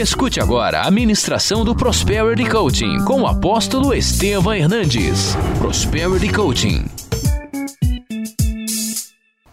[0.00, 5.36] Escute agora a ministração do Prosperity Coaching com o apóstolo Estevam Hernandes.
[5.58, 6.86] Prosperity Coaching.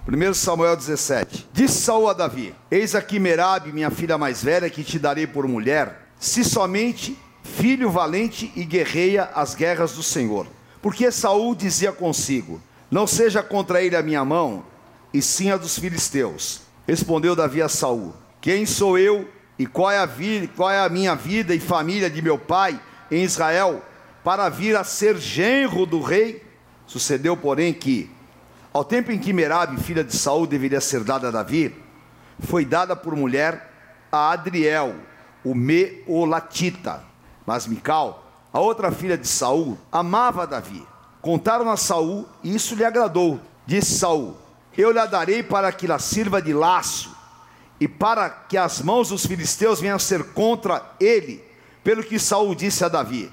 [0.07, 1.49] 1 Samuel 17.
[1.51, 5.45] Disse Saul a Davi: Eis aqui Merabe, minha filha mais velha, que te darei por
[5.45, 10.47] mulher, se somente filho valente e guerreia as guerras do Senhor.
[10.81, 14.63] Porque Saul dizia consigo: Não seja contra ele a minha mão,
[15.13, 16.61] e sim a dos filisteus.
[16.87, 19.27] Respondeu Davi a Saul: Quem sou eu
[19.59, 20.09] e qual é a
[20.55, 22.79] qual é a minha vida e família de meu pai
[23.09, 23.83] em Israel
[24.23, 26.45] para vir a ser genro do rei?
[26.85, 28.09] Sucedeu, porém, que
[28.73, 31.75] ao tempo em que Merabe, filha de Saul, deveria ser dada a Davi,
[32.39, 33.73] foi dada por mulher
[34.11, 34.95] a Adriel,
[35.43, 37.03] o Meolatita.
[37.45, 40.85] Mas Mical, a outra filha de Saul, amava Davi.
[41.21, 43.39] Contaram a Saul e isso lhe agradou.
[43.65, 44.37] Disse Saul:
[44.77, 47.16] Eu lhe darei para que ela sirva de laço
[47.79, 51.43] e para que as mãos dos filisteus venham a ser contra ele,
[51.83, 53.31] pelo que Saul disse a Davi.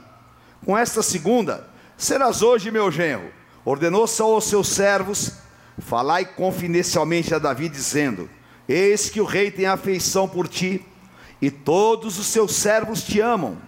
[0.64, 3.30] Com esta segunda, serás hoje meu genro.
[3.64, 5.32] Ordenou Saul aos seus servos:
[5.78, 8.28] Falai confidencialmente a Davi, dizendo:
[8.68, 10.84] Eis que o rei tem afeição por ti,
[11.40, 13.58] e todos os seus servos te amam.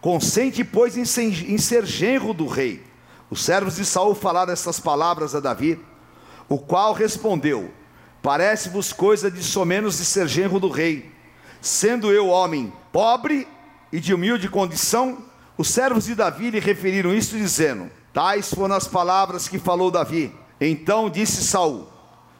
[0.00, 2.82] Consente, pois, em ser genro do rei.
[3.30, 5.78] Os servos de Saul falaram estas palavras a Davi,
[6.48, 7.70] o qual respondeu:
[8.22, 11.10] Parece-vos coisa de somenos de ser genro do rei.
[11.60, 13.48] Sendo eu homem pobre
[13.92, 15.18] e de humilde condição,
[15.58, 20.32] os servos de Davi lhe referiram isto, dizendo: Tais foram as palavras que falou Davi.
[20.60, 21.88] Então disse Saul: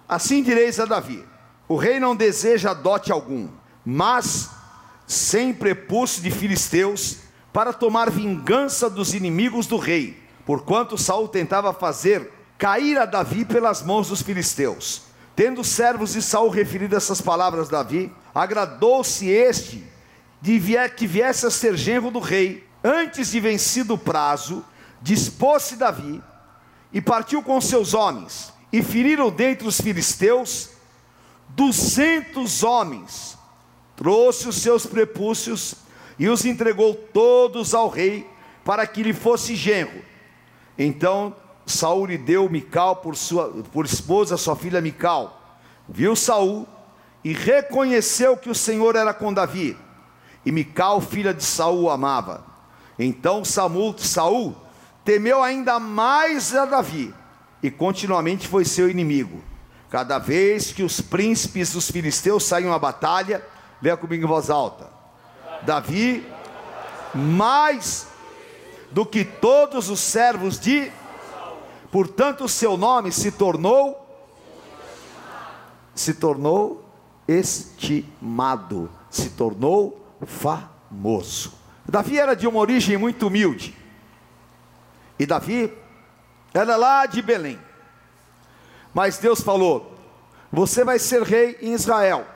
[0.09, 1.25] Assim direis a Davi:
[1.69, 3.49] O rei não deseja dote algum,
[3.85, 4.51] mas
[5.07, 7.19] sem prepúcio de filisteus,
[7.53, 10.17] para tomar vingança dos inimigos do rei,
[10.47, 15.12] porquanto Saul tentava fazer cair a Davi pelas mãos dos filisteus.
[15.35, 19.85] Tendo os servos de Saul referido essas palavras a Davi, agradou-se este
[20.41, 20.61] de
[20.97, 22.67] que viesse a ser genro do rei.
[22.85, 24.65] Antes de vencido o prazo,
[25.01, 26.21] dispôs-se Davi
[26.93, 30.71] e partiu com seus homens, e feriram dentre os filisteus
[31.49, 33.39] duzentos homens.
[33.97, 35.75] Trouxe os seus prepúcios
[36.19, 38.27] e os entregou todos ao rei
[38.65, 40.03] para que lhe fosse genro.
[40.79, 41.37] Então
[41.67, 45.41] Saul lhe deu Mical por, sua, por esposa sua filha Mical.
[45.89, 46.67] Viu Saul
[47.25, 49.77] e reconheceu que o Senhor era com Davi.
[50.45, 52.45] E Mical, filha de Saul, amava.
[52.99, 54.57] Então Saul, Saul
[55.05, 57.15] temeu ainda mais a Davi
[57.63, 59.43] e continuamente foi seu inimigo.
[59.89, 63.45] Cada vez que os príncipes dos filisteus saíam à batalha,
[63.81, 64.89] leia comigo em voz alta.
[65.63, 66.27] Davi,
[67.15, 68.09] mais
[68.91, 70.91] do que todos os servos de
[71.93, 74.03] Portanto, o seu nome se tornou
[75.95, 76.85] se tornou
[77.29, 81.53] estimado, se tornou famoso.
[81.87, 83.77] Davi era de uma origem muito humilde.
[85.19, 85.73] E Davi
[86.55, 87.59] era lá de Belém.
[88.95, 89.95] Mas Deus falou:
[90.51, 92.27] Você vai ser rei em Israel.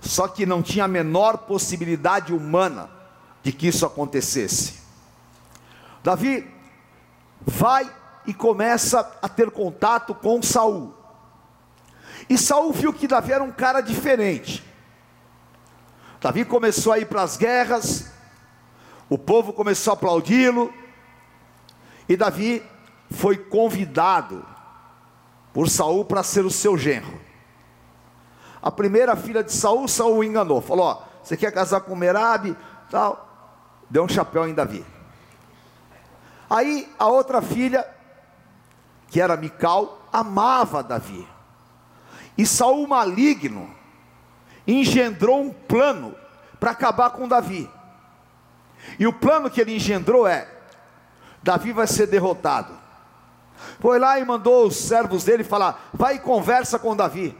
[0.00, 2.90] Só que não tinha a menor possibilidade humana
[3.42, 4.80] de que isso acontecesse.
[6.02, 6.51] Davi
[7.46, 7.90] vai
[8.26, 10.94] e começa a ter contato com Saul.
[12.28, 14.64] E Saul viu que Davi era um cara diferente.
[16.20, 18.10] Davi começou a ir para as guerras,
[19.08, 20.72] o povo começou a aplaudi-lo,
[22.08, 22.62] e Davi
[23.10, 24.46] foi convidado
[25.52, 27.20] por Saul para ser o seu genro.
[28.62, 32.56] A primeira filha de Saul, Saul enganou, falou: ó, você quer casar com Merabe?
[32.88, 33.28] Tal,
[33.90, 34.84] deu um chapéu em Davi.
[36.52, 37.88] Aí a outra filha,
[39.08, 41.26] que era Mical, amava Davi.
[42.36, 43.74] E Saul maligno
[44.66, 46.14] engendrou um plano
[46.60, 47.70] para acabar com Davi.
[48.98, 50.46] E o plano que ele engendrou é:
[51.42, 52.76] Davi vai ser derrotado.
[53.80, 57.34] Foi lá e mandou os servos dele falar: vai e conversa com Davi.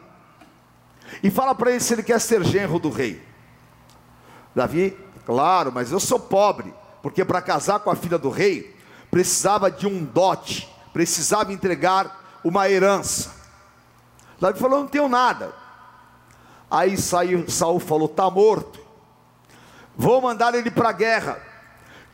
[1.23, 3.23] E fala para ele se ele quer ser genro do rei.
[4.55, 4.97] Davi,
[5.27, 6.73] claro, mas eu sou pobre,
[7.03, 8.81] porque para casar com a filha do rei,
[9.13, 13.31] precisava de um dote, precisava entregar uma herança.
[14.41, 15.55] Davi falou: Não tenho nada.
[16.71, 18.81] Aí saiu, Saul falou: Está morto.
[19.95, 21.39] Vou mandar ele para a guerra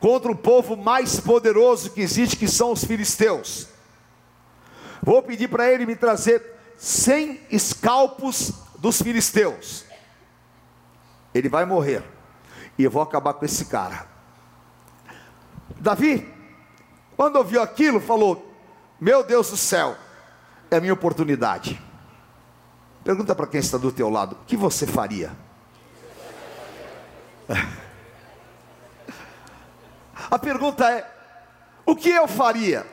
[0.00, 3.68] contra o povo mais poderoso que existe, que são os filisteus.
[5.00, 6.44] Vou pedir para ele me trazer
[6.76, 9.84] cem escalpos dos filisteus.
[11.32, 12.02] Ele vai morrer.
[12.76, 14.04] E eu vou acabar com esse cara.
[15.78, 16.37] Davi
[17.18, 18.54] quando ouviu aquilo, falou:
[19.00, 19.96] Meu Deus do céu,
[20.70, 21.82] é a minha oportunidade.
[23.02, 25.32] Pergunta para quem está do teu lado: O que você faria?
[30.30, 31.10] A pergunta é:
[31.84, 32.86] o que eu faria?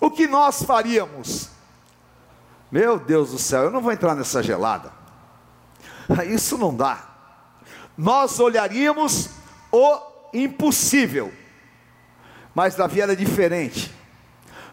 [0.00, 1.50] O que nós faríamos?
[2.70, 4.90] Meu Deus do céu, eu não vou entrar nessa gelada.
[6.26, 7.10] Isso não dá.
[7.94, 9.28] Nós olharíamos
[9.70, 10.00] o
[10.32, 11.41] impossível.
[12.54, 13.92] Mas Davi era diferente.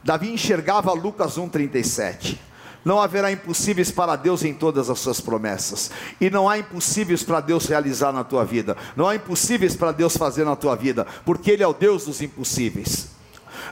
[0.04, 2.38] Davi enxergava Lucas 1,37.
[2.84, 5.92] Não haverá impossíveis para Deus em todas as suas promessas.
[6.20, 8.76] E não há impossíveis para Deus realizar na tua vida.
[8.96, 12.22] Não há impossíveis para Deus fazer na tua vida, porque Ele é o Deus dos
[12.22, 13.10] impossíveis.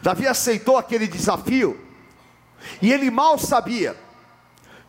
[0.01, 1.79] Davi aceitou aquele desafio,
[2.81, 3.95] e ele mal sabia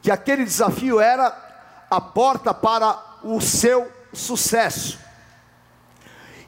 [0.03, 1.37] que aquele desafio era
[1.91, 4.99] a porta para o seu sucesso.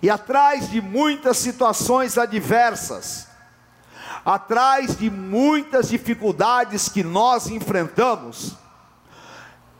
[0.02, 3.28] E atrás de muitas situações adversas,
[4.24, 8.56] atrás de muitas dificuldades que nós enfrentamos,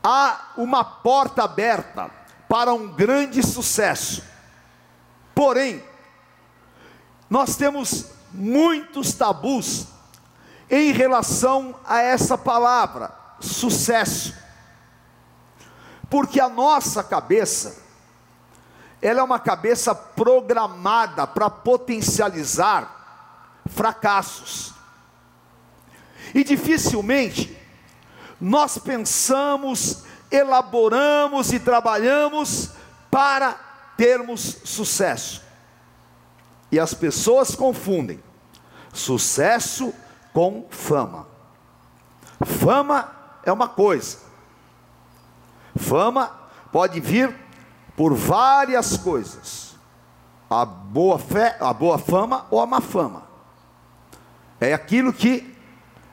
[0.03, 2.09] há uma porta aberta
[2.47, 4.23] para um grande sucesso.
[5.33, 5.83] Porém,
[7.29, 9.87] nós temos muitos tabus
[10.69, 14.33] em relação a essa palavra, sucesso.
[16.09, 17.81] Porque a nossa cabeça,
[19.01, 24.73] ela é uma cabeça programada para potencializar fracassos.
[26.35, 27.57] E dificilmente
[28.39, 32.71] nós pensamos, elaboramos e trabalhamos
[33.09, 33.53] para
[33.97, 35.41] termos sucesso.
[36.71, 38.23] E as pessoas confundem
[38.93, 39.93] sucesso
[40.33, 41.27] com fama.
[42.45, 43.11] Fama
[43.43, 44.19] é uma coisa.
[45.75, 46.31] Fama
[46.71, 47.35] pode vir
[48.01, 49.75] por várias coisas.
[50.49, 53.25] A boa fé, a boa fama ou a má fama.
[54.59, 55.55] É aquilo que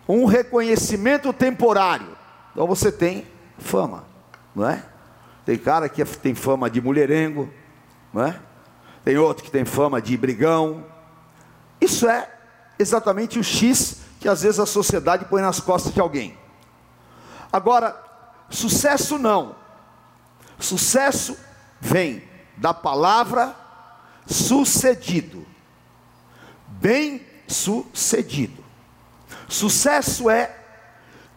[0.06, 2.14] um reconhecimento temporário.
[2.52, 3.26] Então você tem
[3.56, 4.05] fama,
[4.55, 4.85] não é?
[5.46, 7.49] Tem cara que tem fama de mulherengo,
[8.12, 8.38] não é?
[9.02, 10.85] Tem outro que tem fama de brigão.
[11.81, 12.31] Isso é
[12.79, 16.37] exatamente o X que às vezes a sociedade põe nas costas de alguém.
[17.50, 17.99] Agora,
[18.50, 19.56] sucesso não.
[20.58, 21.48] Sucesso
[21.81, 22.23] vem
[22.57, 23.55] da palavra
[24.27, 25.47] sucedido.
[26.67, 28.65] Bem sucedido.
[29.49, 30.55] Sucesso é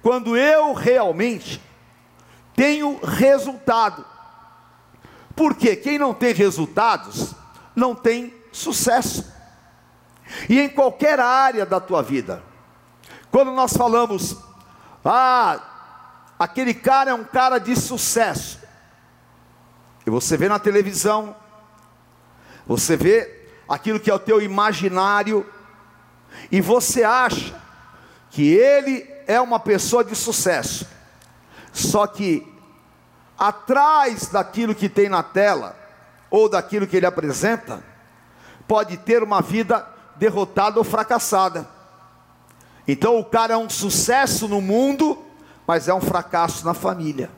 [0.01, 1.61] quando eu realmente
[2.55, 4.05] tenho resultado.
[5.35, 7.33] Porque quem não tem resultados
[7.75, 9.31] não tem sucesso.
[10.49, 12.43] E em qualquer área da tua vida,
[13.31, 14.37] quando nós falamos,
[15.03, 15.59] ah,
[16.37, 18.59] aquele cara é um cara de sucesso,
[20.05, 21.35] e você vê na televisão,
[22.65, 25.45] você vê aquilo que é o teu imaginário,
[26.51, 27.59] e você acha
[28.29, 30.87] que ele é uma pessoa de sucesso,
[31.71, 32.47] só que
[33.37, 35.75] atrás daquilo que tem na tela,
[36.29, 37.83] ou daquilo que ele apresenta,
[38.67, 41.67] pode ter uma vida derrotada ou fracassada.
[42.87, 45.23] Então o cara é um sucesso no mundo,
[45.67, 47.29] mas é um fracasso na família.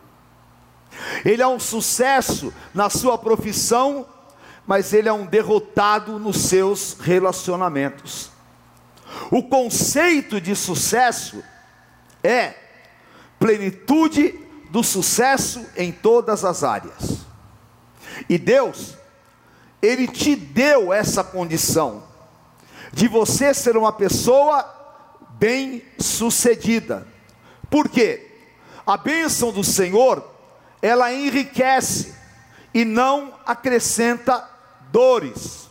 [1.26, 4.06] Ele é um sucesso na sua profissão,
[4.66, 8.32] mas ele é um derrotado nos seus relacionamentos.
[9.32, 11.44] O conceito de sucesso
[12.24, 12.56] é
[13.40, 17.20] plenitude do sucesso em todas as áreas.
[18.30, 18.98] E Deus,
[19.82, 22.04] Ele te deu essa condição
[22.92, 24.66] de você ser uma pessoa
[25.32, 27.08] bem sucedida.
[27.70, 28.32] Por quê?
[28.86, 30.24] A bênção do Senhor,
[30.84, 32.14] ela enriquece
[32.74, 34.46] e não acrescenta
[34.92, 35.70] dores.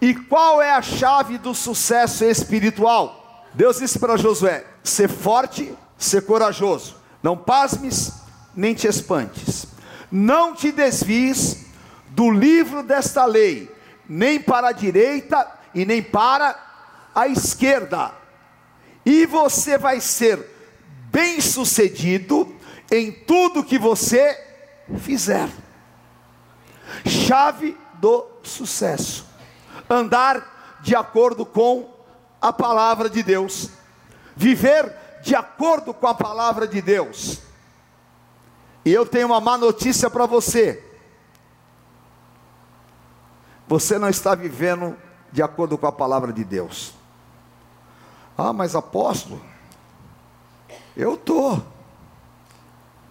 [0.00, 3.48] E qual é a chave do sucesso espiritual?
[3.52, 8.12] Deus disse para Josué: ser forte, ser corajoso, não pasmes
[8.54, 9.66] nem te espantes,
[10.12, 11.66] não te desvies
[12.10, 13.68] do livro desta lei,
[14.08, 16.56] nem para a direita e nem para
[17.12, 18.12] a esquerda,
[19.04, 20.38] e você vai ser
[21.10, 22.57] bem sucedido
[22.90, 24.38] em tudo que você
[24.98, 25.48] fizer.
[27.06, 29.28] Chave do sucesso
[29.88, 31.90] andar de acordo com
[32.40, 33.70] a palavra de Deus,
[34.36, 37.40] viver de acordo com a palavra de Deus.
[38.84, 40.84] E eu tenho uma má notícia para você.
[43.66, 44.96] Você não está vivendo
[45.32, 46.94] de acordo com a palavra de Deus.
[48.36, 49.42] Ah, mas apóstolo,
[50.96, 51.62] eu estou.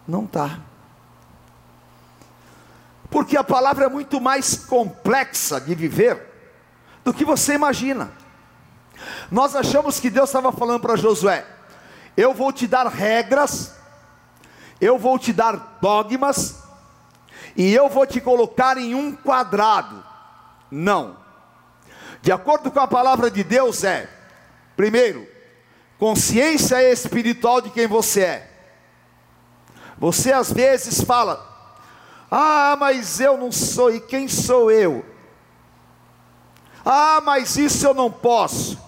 [0.08, 0.60] Não está.
[3.10, 6.22] Porque a palavra é muito mais complexa de viver
[7.04, 8.12] do que você imagina.
[9.32, 11.46] Nós achamos que Deus estava falando para Josué:
[12.16, 13.76] eu vou te dar regras,
[14.80, 16.64] eu vou te dar dogmas,
[17.56, 20.04] e eu vou te colocar em um quadrado.
[20.70, 21.18] Não.
[22.22, 24.10] De acordo com a palavra de Deus, é:
[24.76, 25.28] primeiro,
[25.98, 28.57] consciência espiritual de quem você é.
[29.98, 31.46] Você às vezes fala:
[32.30, 35.06] Ah, mas eu não sou, e quem sou eu?
[36.86, 38.80] Ah, mas isso eu não posso.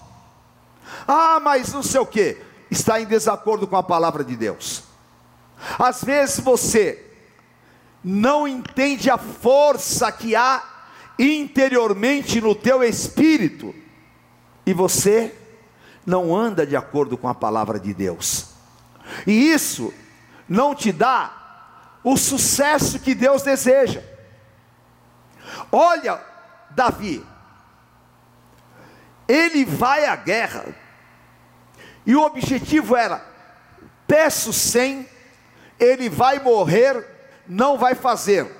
[1.06, 2.38] Ah, mas não sei o que.
[2.70, 4.84] Está em desacordo com a palavra de Deus.
[5.78, 7.06] Às vezes você
[8.02, 10.62] não entende a força que há
[11.18, 13.74] interiormente no teu espírito
[14.64, 15.34] e você
[16.06, 18.46] não anda de acordo com a palavra de Deus.
[19.26, 19.92] E isso
[20.50, 21.32] não te dá
[22.02, 24.02] o sucesso que Deus deseja.
[25.70, 26.20] Olha,
[26.70, 27.24] Davi,
[29.28, 30.64] ele vai à guerra,
[32.04, 33.24] e o objetivo era:
[34.08, 35.08] peço cem,
[35.78, 37.06] ele vai morrer,
[37.46, 38.50] não vai fazer.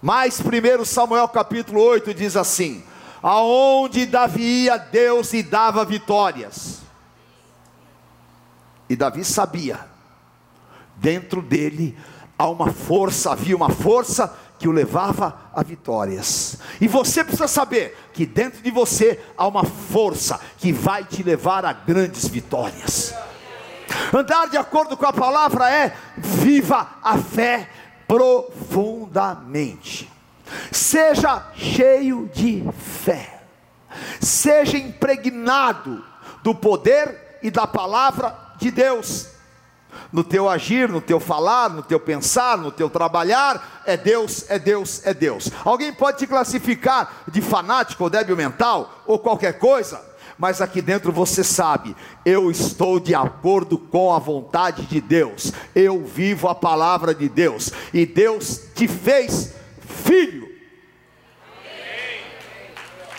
[0.00, 2.82] Mas 1 Samuel capítulo 8 diz assim:
[3.22, 6.80] Aonde Davi ia, Deus lhe dava vitórias.
[8.92, 9.80] E Davi sabia,
[10.96, 11.96] dentro dele
[12.38, 16.58] há uma força, havia uma força que o levava a vitórias.
[16.78, 21.64] E você precisa saber que dentro de você há uma força que vai te levar
[21.64, 23.14] a grandes vitórias.
[24.12, 27.70] Andar de acordo com a palavra é viva a fé
[28.06, 30.12] profundamente.
[30.70, 33.40] Seja cheio de fé.
[34.20, 36.04] Seja impregnado
[36.42, 39.26] do poder e da palavra de Deus.
[40.10, 44.58] No teu agir, no teu falar, no teu pensar, no teu trabalhar, é Deus, é
[44.58, 45.50] Deus, é Deus.
[45.64, 50.02] Alguém pode te classificar de fanático ou débil mental ou qualquer coisa,
[50.38, 56.04] mas aqui dentro você sabe, eu estou de acordo com a vontade de Deus, eu
[56.04, 59.54] vivo a palavra de Deus, e Deus te fez
[60.04, 60.50] filho.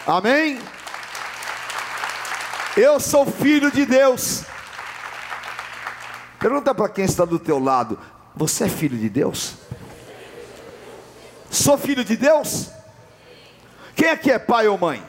[0.06, 0.60] Amém?
[2.76, 4.44] Eu sou filho de Deus.
[6.44, 7.98] Pergunta para quem está do teu lado:
[8.36, 9.54] Você é filho de Deus?
[11.50, 12.70] Sou filho de Deus?
[13.96, 15.02] Quem aqui é pai ou mãe?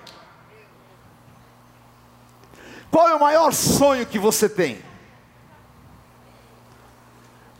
[2.89, 4.81] Qual é o maior sonho que você tem?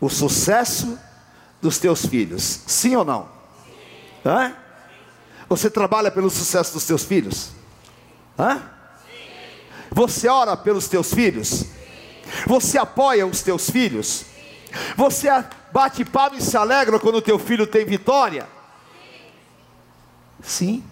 [0.01, 0.97] O sucesso
[1.61, 3.29] dos teus filhos, sim ou não?
[4.25, 4.55] Hã?
[5.49, 7.51] Você trabalha pelo sucesso dos teus filhos?
[8.39, 8.63] Hã?
[9.91, 11.74] Você ora pelos teus filhos?
[12.47, 14.27] Você apoia os teus filhos?
[14.97, 15.29] Você
[15.73, 18.49] bate palma e se alegra quando o teu filho tem vitória?
[20.43, 20.85] Sim.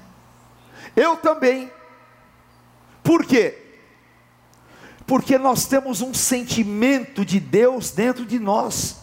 [0.96, 1.70] Eu também.
[3.02, 3.58] Por quê?
[5.06, 8.98] Porque nós temos um sentimento de Deus dentro de nós.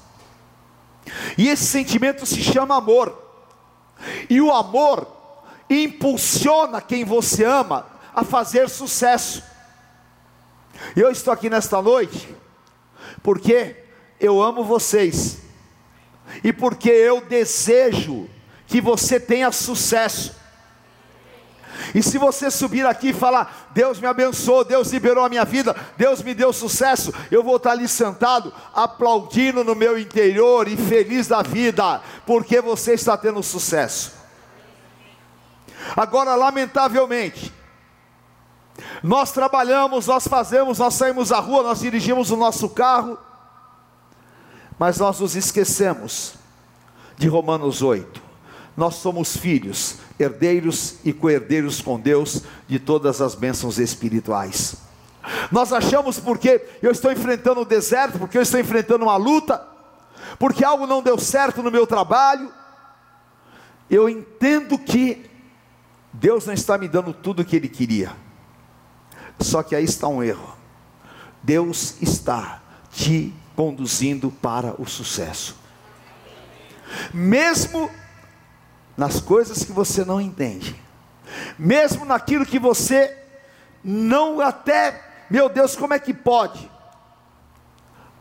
[1.37, 3.17] E esse sentimento se chama amor.
[4.29, 5.07] E o amor
[5.69, 9.43] impulsiona quem você ama a fazer sucesso.
[10.95, 12.35] Eu estou aqui nesta noite
[13.21, 13.75] porque
[14.19, 15.39] eu amo vocês
[16.43, 18.29] e porque eu desejo
[18.67, 20.37] que você tenha sucesso.
[21.95, 25.75] E se você subir aqui e falar, Deus me abençoou, Deus liberou a minha vida,
[25.97, 31.27] Deus me deu sucesso, eu vou estar ali sentado, aplaudindo no meu interior e feliz
[31.27, 34.13] da vida, porque você está tendo sucesso.
[35.95, 37.51] Agora, lamentavelmente,
[39.03, 43.17] nós trabalhamos, nós fazemos, nós saímos à rua, nós dirigimos o nosso carro,
[44.77, 46.33] mas nós nos esquecemos
[47.17, 48.29] de Romanos 8.
[48.77, 54.77] Nós somos filhos, herdeiros e co-herdeiros com Deus de todas as bênçãos espirituais.
[55.51, 59.61] Nós achamos porque eu estou enfrentando o deserto, porque eu estou enfrentando uma luta,
[60.37, 62.51] porque algo não deu certo no meu trabalho,
[63.89, 65.29] eu entendo que
[66.13, 68.11] Deus não está me dando tudo o que Ele queria.
[69.39, 70.55] Só que aí está um erro.
[71.41, 75.55] Deus está te conduzindo para o sucesso.
[77.13, 77.89] Mesmo
[78.97, 80.75] nas coisas que você não entende,
[81.57, 83.17] mesmo naquilo que você
[83.83, 86.69] não até, meu Deus, como é que pode?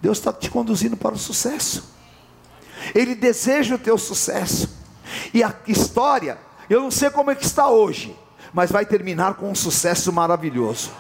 [0.00, 1.92] Deus está te conduzindo para o sucesso.
[2.94, 4.78] Ele deseja o teu sucesso.
[5.34, 6.38] E a história,
[6.70, 8.16] eu não sei como é que está hoje,
[8.52, 10.90] mas vai terminar com um sucesso maravilhoso.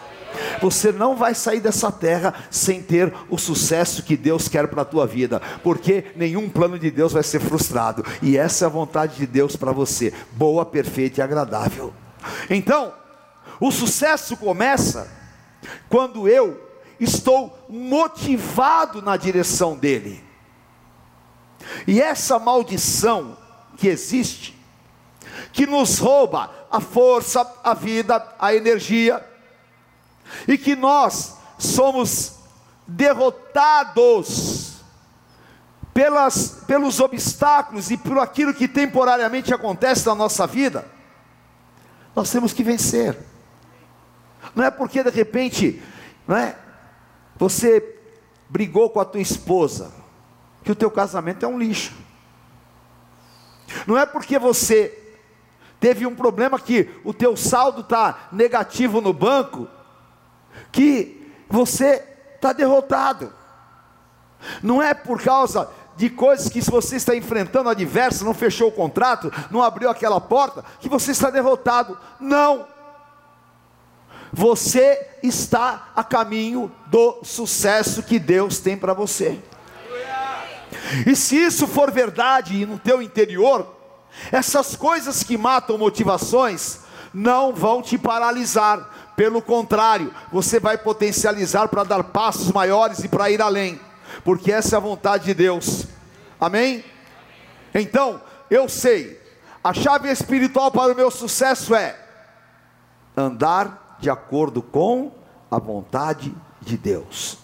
[0.60, 4.84] Você não vai sair dessa terra sem ter o sucesso que Deus quer para a
[4.84, 9.16] tua vida, porque nenhum plano de Deus vai ser frustrado, e essa é a vontade
[9.16, 11.92] de Deus para você, boa, perfeita e agradável.
[12.50, 12.92] Então,
[13.60, 15.08] o sucesso começa
[15.88, 16.60] quando eu
[17.00, 20.24] estou motivado na direção dele.
[21.86, 23.36] E essa maldição
[23.76, 24.56] que existe,
[25.52, 29.24] que nos rouba a força, a vida, a energia,
[30.46, 32.34] e que nós somos
[32.86, 34.78] derrotados
[35.92, 40.86] pelas, pelos obstáculos e por aquilo que temporariamente acontece na nossa vida,
[42.14, 43.18] nós temos que vencer.
[44.54, 45.82] Não é porque de repente,
[46.26, 46.56] não é?
[47.36, 47.96] Você
[48.48, 49.92] brigou com a tua esposa,
[50.64, 51.92] que o teu casamento é um lixo.
[53.86, 54.96] Não é porque você
[55.78, 59.68] teve um problema que o teu saldo está negativo no banco,
[60.70, 63.32] que você está derrotado.
[64.62, 68.72] Não é por causa de coisas que se você está enfrentando adverso, não fechou o
[68.72, 71.98] contrato, não abriu aquela porta, que você está derrotado.
[72.20, 72.66] Não.
[74.32, 79.40] Você está a caminho do sucesso que Deus tem para você.
[81.06, 83.74] E se isso for verdade no teu interior,
[84.30, 86.80] essas coisas que matam motivações
[87.12, 93.28] não vão te paralisar, pelo contrário, você vai potencializar para dar passos maiores e para
[93.28, 93.80] ir além,
[94.22, 95.88] porque essa é a vontade de Deus.
[96.40, 96.84] Amém?
[97.74, 99.20] Então, eu sei,
[99.62, 101.98] a chave espiritual para o meu sucesso é
[103.16, 105.10] andar de acordo com
[105.50, 107.38] a vontade de Deus.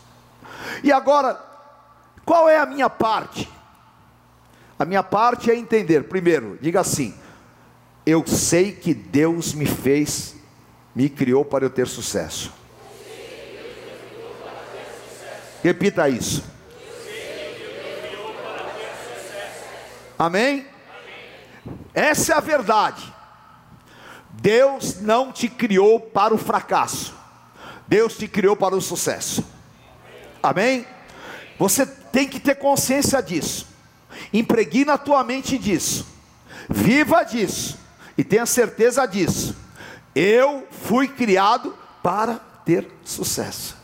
[0.84, 1.42] E agora,
[2.24, 3.50] qual é a minha parte?
[4.78, 7.12] A minha parte é entender, primeiro, diga assim:
[8.06, 10.36] eu sei que Deus me fez,
[10.94, 12.52] me criou para eu ter sucesso.
[15.62, 16.44] Repita isso.
[20.18, 20.66] Amém?
[21.92, 23.12] Essa é a verdade.
[24.30, 27.14] Deus não te criou para o fracasso.
[27.88, 29.44] Deus te criou para o sucesso.
[30.42, 30.86] Amém?
[31.58, 33.66] Você tem que ter consciência disso.
[34.32, 36.06] Impregna a tua mente disso.
[36.68, 37.78] Viva disso.
[38.16, 39.63] E tenha certeza disso.
[40.14, 43.76] Eu fui criado para ter sucesso.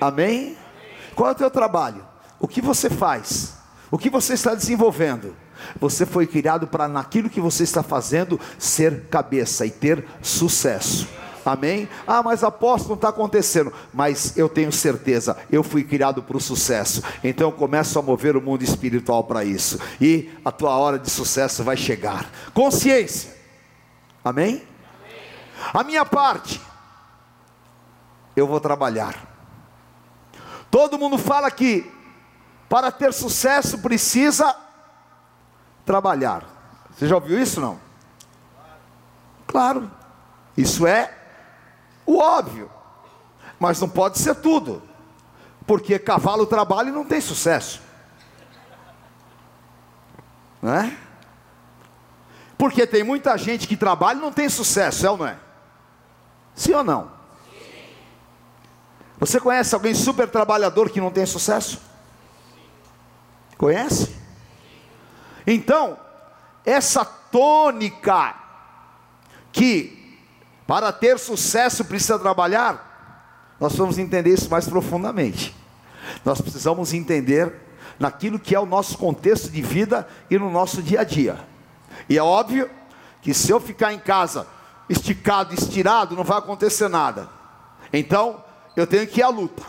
[0.00, 0.56] Amém?
[1.14, 2.04] Qual é o teu trabalho?
[2.38, 3.54] O que você faz?
[3.90, 5.36] O que você está desenvolvendo?
[5.80, 11.08] Você foi criado para naquilo que você está fazendo ser cabeça e ter sucesso.
[11.44, 11.88] Amém?
[12.06, 13.72] Ah, mas apóstolo não está acontecendo.
[13.92, 17.02] Mas eu tenho certeza, eu fui criado para o sucesso.
[17.22, 19.78] Então eu começo a mover o mundo espiritual para isso.
[20.00, 22.30] E a tua hora de sucesso vai chegar.
[22.54, 23.32] Consciência.
[24.24, 24.62] Amém?
[25.74, 26.60] A minha parte,
[28.34, 29.14] eu vou trabalhar.
[30.70, 31.92] Todo mundo fala que
[32.68, 34.56] para ter sucesso precisa
[35.84, 36.44] trabalhar.
[36.90, 37.78] Você já ouviu isso não?
[39.46, 39.90] Claro.
[40.56, 41.14] Isso é
[42.06, 42.70] o óbvio.
[43.60, 44.82] Mas não pode ser tudo.
[45.66, 47.82] Porque cavalo trabalha e não tem sucesso.
[50.60, 50.96] Não é?
[52.56, 55.36] Porque tem muita gente que trabalha e não tem sucesso, é ou não é?
[56.54, 57.10] Sim ou não?
[59.18, 61.80] Você conhece alguém super trabalhador que não tem sucesso?
[63.56, 64.16] Conhece?
[65.46, 65.96] Então,
[66.64, 68.34] essa tônica
[69.52, 70.18] que
[70.66, 75.54] para ter sucesso precisa trabalhar, nós vamos entender isso mais profundamente.
[76.24, 77.54] Nós precisamos entender
[77.98, 81.38] naquilo que é o nosso contexto de vida e no nosso dia a dia.
[82.08, 82.68] E é óbvio
[83.20, 84.46] que se eu ficar em casa
[84.88, 87.28] esticado, estirado, não vai acontecer nada.
[87.92, 88.42] Então,
[88.76, 89.62] eu tenho que ir à luta.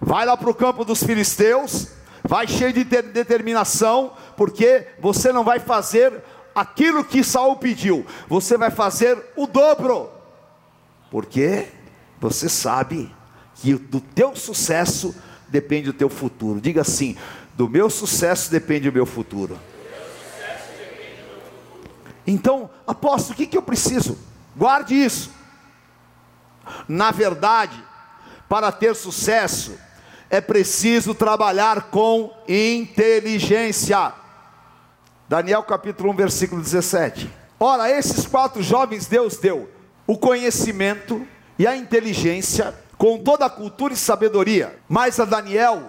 [0.00, 1.88] Vai lá para o campo dos filisteus,
[2.22, 6.22] vai cheio de determinação, porque você não vai fazer
[6.54, 10.10] aquilo que Saul pediu, você vai fazer o dobro.
[11.10, 11.68] Porque
[12.20, 13.14] você sabe
[13.56, 15.14] que do teu sucesso
[15.48, 16.60] depende o teu futuro.
[16.60, 17.16] Diga assim:
[17.54, 19.58] do meu sucesso depende o meu futuro.
[22.26, 24.16] Então, apóstolo, o que, que eu preciso?
[24.56, 25.30] Guarde isso.
[26.88, 27.82] Na verdade,
[28.48, 29.78] para ter sucesso,
[30.30, 34.12] é preciso trabalhar com inteligência.
[35.28, 37.30] Daniel capítulo 1, versículo 17.
[37.58, 39.70] Ora, esses quatro jovens Deus deu
[40.06, 41.26] o conhecimento
[41.58, 45.82] e a inteligência com toda a cultura e sabedoria, mas a Daniel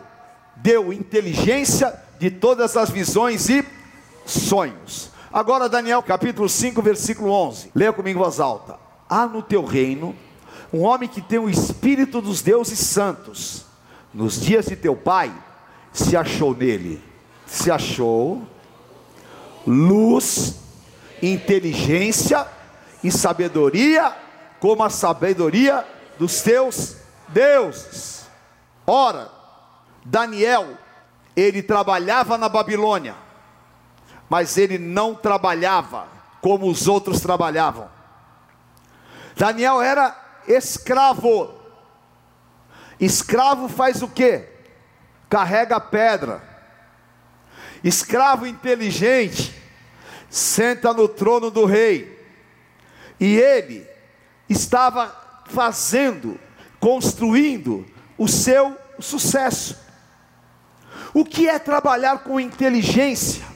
[0.55, 3.65] deu inteligência de todas as visões e
[4.25, 5.11] sonhos.
[5.35, 7.69] Agora, Daniel capítulo 5, versículo 11.
[7.75, 8.79] Leia comigo em voz alta.
[9.09, 10.15] Há no teu reino
[10.71, 13.65] um homem que tem o espírito dos deuses santos.
[14.13, 15.35] Nos dias de teu pai
[15.91, 17.03] se achou nele,
[17.45, 18.43] se achou
[19.67, 20.55] luz,
[21.21, 22.47] inteligência
[23.03, 24.15] e sabedoria,
[24.61, 25.85] como a sabedoria
[26.17, 26.95] dos teus
[27.27, 28.25] deuses.
[28.87, 29.29] Ora,
[30.05, 30.77] Daniel,
[31.35, 33.17] ele trabalhava na Babilônia,
[34.29, 36.07] mas ele não trabalhava
[36.41, 37.89] como os outros trabalhavam.
[39.35, 40.15] Daniel era
[40.47, 41.53] escravo.
[42.99, 44.47] Escravo faz o quê?
[45.29, 46.41] Carrega pedra.
[47.83, 49.53] Escravo inteligente
[50.29, 52.13] senta no trono do rei.
[53.19, 53.87] E ele
[54.49, 56.39] estava fazendo,
[56.79, 57.85] construindo
[58.17, 59.77] o seu sucesso.
[61.13, 63.54] O que é trabalhar com inteligência?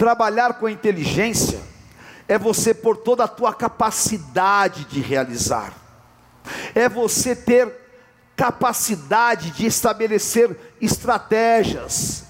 [0.00, 1.60] Trabalhar com inteligência
[2.26, 5.74] é você por toda a tua capacidade de realizar.
[6.74, 7.70] É você ter
[8.34, 12.24] capacidade de estabelecer estratégias,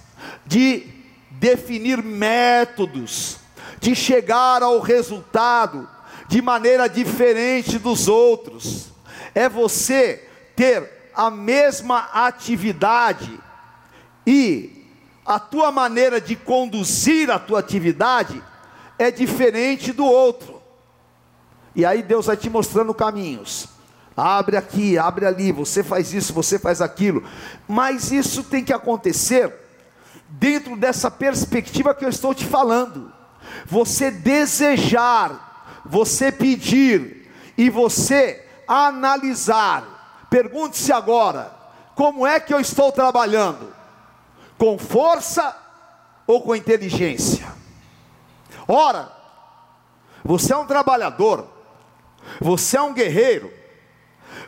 [0.44, 0.84] de
[1.30, 3.36] definir métodos,
[3.78, 5.88] de chegar ao resultado
[6.26, 8.88] de maneira diferente dos outros.
[9.32, 13.38] É você ter a mesma atividade
[14.26, 14.79] e
[15.30, 18.42] a tua maneira de conduzir a tua atividade
[18.98, 20.60] é diferente do outro.
[21.72, 23.68] E aí Deus vai te mostrando caminhos.
[24.16, 27.22] Abre aqui, abre ali, você faz isso, você faz aquilo.
[27.68, 29.54] Mas isso tem que acontecer
[30.28, 33.12] dentro dessa perspectiva que eu estou te falando.
[33.66, 40.26] Você desejar, você pedir e você analisar.
[40.28, 41.54] Pergunte-se agora:
[41.94, 43.79] como é que eu estou trabalhando?
[44.60, 45.56] Com força
[46.26, 47.50] ou com inteligência?
[48.68, 49.10] Ora,
[50.22, 51.48] você é um trabalhador,
[52.38, 53.50] você é um guerreiro,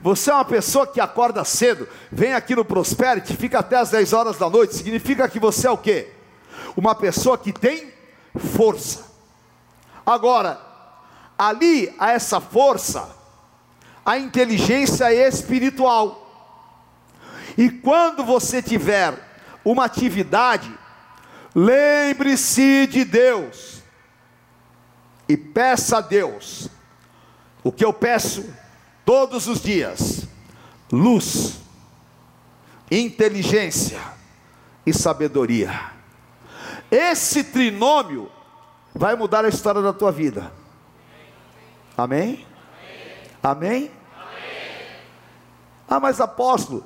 [0.03, 4.13] você é uma pessoa que acorda cedo, vem aqui no Prosperity, fica até as 10
[4.13, 6.13] horas da noite, significa que você é o quê?
[6.77, 7.91] Uma pessoa que tem
[8.37, 9.07] força.
[10.05, 10.61] Agora,
[11.39, 13.17] ali a essa força,
[14.05, 16.19] a inteligência é espiritual.
[17.57, 19.32] E quando você tiver
[19.65, 20.73] uma atividade,
[21.55, 23.83] lembre-se de Deus
[25.29, 26.69] e peça a Deus
[27.63, 28.45] o que eu peço
[29.05, 30.27] todos os dias:
[30.91, 31.59] luz,
[32.91, 34.01] inteligência
[34.85, 35.93] e sabedoria.
[36.91, 38.31] Esse trinômio
[38.95, 40.53] vai mudar a história da tua vida.
[41.97, 42.47] Amém?
[43.43, 43.91] Amém?
[45.89, 46.85] Ah, mas apóstolo,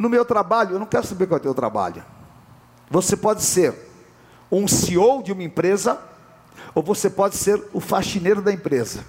[0.00, 2.02] no meu trabalho, eu não quero saber qual é o teu trabalho.
[2.88, 3.74] Você pode ser
[4.50, 6.00] um CEO de uma empresa
[6.74, 9.04] ou você pode ser o faxineiro da empresa.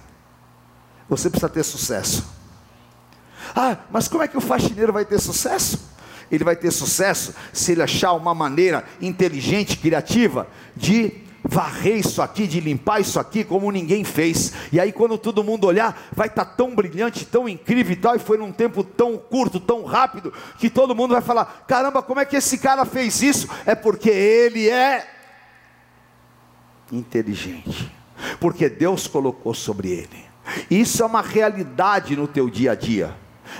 [1.08, 2.26] Você precisa ter sucesso.
[3.56, 5.90] Ah, mas como é que o faxineiro vai ter sucesso?
[6.30, 12.46] Ele vai ter sucesso se ele achar uma maneira inteligente, criativa de varrer isso aqui,
[12.46, 14.52] de limpar isso aqui como ninguém fez.
[14.72, 18.16] E aí, quando todo mundo olhar, vai estar tá tão brilhante, tão incrível e tal.
[18.16, 22.20] E foi num tempo tão curto, tão rápido, que todo mundo vai falar: caramba, como
[22.20, 23.48] é que esse cara fez isso?
[23.66, 25.06] É porque ele é
[26.90, 27.92] inteligente,
[28.40, 30.24] porque Deus colocou sobre ele.
[30.70, 33.14] Isso é uma realidade no teu dia a dia,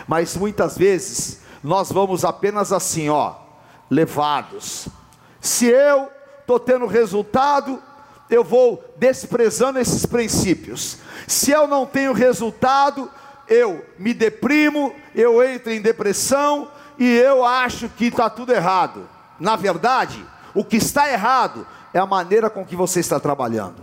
[0.09, 3.35] mas muitas vezes nós vamos apenas assim, ó,
[3.91, 4.89] levados.
[5.41, 6.09] Se eu
[6.43, 7.83] estou tendo resultado,
[8.29, 10.99] eu vou desprezando esses princípios.
[11.27, 13.11] Se eu não tenho resultado,
[13.49, 19.09] eu me deprimo, eu entro em depressão e eu acho que está tudo errado.
[19.39, 20.25] Na verdade,
[20.55, 23.83] o que está errado é a maneira com que você está trabalhando.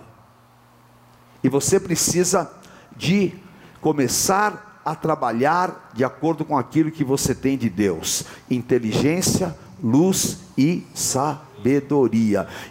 [1.43, 2.51] E você precisa
[2.95, 3.33] de
[3.81, 10.85] começar a trabalhar de acordo com aquilo que você tem de Deus: inteligência, luz e
[10.93, 11.48] sabedoria.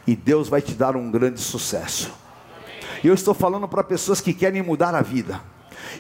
[0.07, 2.11] E Deus vai te dar um grande sucesso.
[3.03, 5.41] Eu estou falando para pessoas que querem mudar a vida.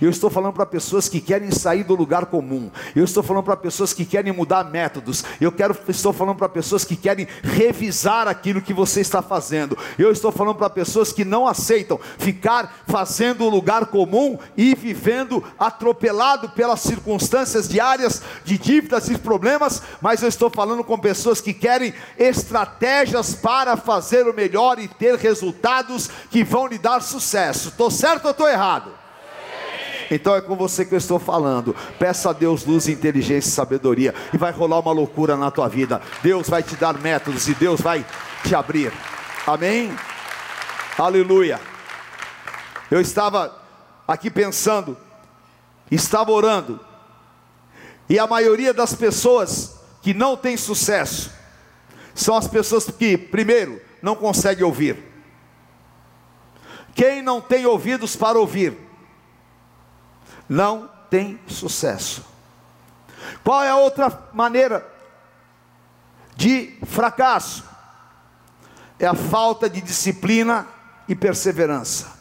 [0.00, 2.70] Eu estou falando para pessoas que querem sair do lugar comum.
[2.94, 5.24] Eu estou falando para pessoas que querem mudar métodos.
[5.40, 9.76] Eu quero, estou falando para pessoas que querem revisar aquilo que você está fazendo.
[9.98, 15.42] Eu estou falando para pessoas que não aceitam ficar fazendo o lugar comum e vivendo
[15.58, 19.82] atropelado pelas circunstâncias diárias de dívidas e problemas.
[20.00, 25.16] Mas eu estou falando com pessoas que querem estratégias para fazer o melhor e ter
[25.16, 27.68] resultados que vão lhe dar sucesso.
[27.68, 28.97] Estou certo ou estou errado?
[30.10, 31.74] Então é com você que eu estou falando.
[31.98, 34.14] Peça a Deus luz, inteligência e sabedoria.
[34.32, 36.00] E vai rolar uma loucura na tua vida.
[36.22, 38.04] Deus vai te dar métodos e Deus vai
[38.44, 38.92] te abrir.
[39.46, 39.94] Amém?
[40.98, 41.60] Aleluia.
[42.90, 43.54] Eu estava
[44.06, 44.96] aqui pensando,
[45.90, 46.80] estava orando,
[48.08, 51.30] e a maioria das pessoas que não tem sucesso
[52.14, 54.96] são as pessoas que, primeiro, não conseguem ouvir.
[56.94, 58.76] Quem não tem ouvidos para ouvir,
[60.48, 62.24] não tem sucesso.
[63.44, 64.86] Qual é a outra maneira
[66.36, 67.68] de fracasso?
[68.98, 70.66] é a falta de disciplina
[71.06, 72.18] e perseverança.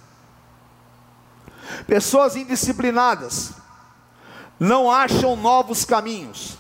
[1.88, 3.52] Pessoas indisciplinadas
[4.60, 6.58] não acham novos caminhos.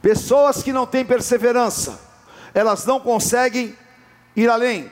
[0.00, 1.98] Pessoas que não têm perseverança,
[2.54, 3.76] elas não conseguem
[4.36, 4.90] ir além.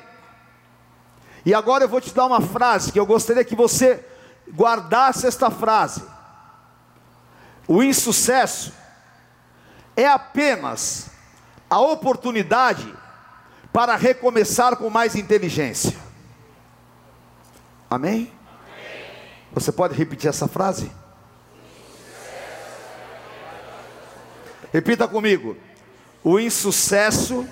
[1.45, 4.05] E agora eu vou te dar uma frase que eu gostaria que você
[4.53, 6.03] guardasse esta frase.
[7.67, 8.73] O insucesso
[9.97, 11.11] é apenas
[11.69, 12.95] a oportunidade
[13.73, 15.97] para recomeçar com mais inteligência.
[17.91, 18.33] Amém?
[19.53, 20.91] Você pode repetir essa frase?
[24.73, 25.57] Repita comigo.
[26.23, 27.49] O insucesso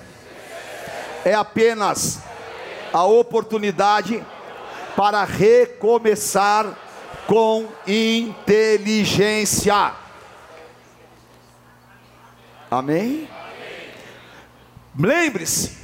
[1.25, 2.21] é apenas
[2.93, 4.25] a oportunidade
[4.97, 6.67] para recomeçar
[7.27, 9.95] com inteligência.
[12.71, 13.29] Amém?
[14.99, 15.79] Lembre-se,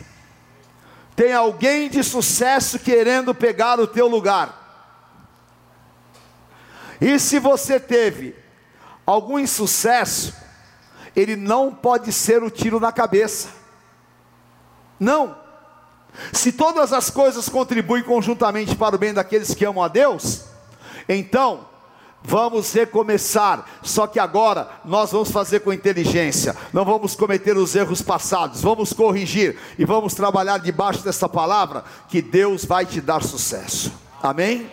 [1.16, 4.59] tem alguém de sucesso querendo pegar o teu lugar.
[7.00, 8.37] E se você teve
[9.07, 10.35] algum insucesso,
[11.16, 13.48] ele não pode ser o tiro na cabeça.
[14.98, 15.40] Não.
[16.33, 20.49] Se todas as coisas contribuem conjuntamente para o bem daqueles que amam a Deus,
[21.16, 21.66] então
[22.23, 23.64] vamos recomeçar.
[23.83, 28.92] Só que agora nós vamos fazer com inteligência, não vamos cometer os erros passados, vamos
[28.92, 33.92] corrigir e vamos trabalhar debaixo dessa palavra que Deus vai te dar sucesso.
[34.23, 34.70] Amém?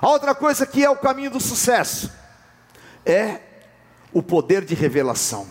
[0.00, 2.10] A outra coisa que é o caminho do sucesso
[3.04, 3.40] é
[4.12, 5.46] o poder de revelação.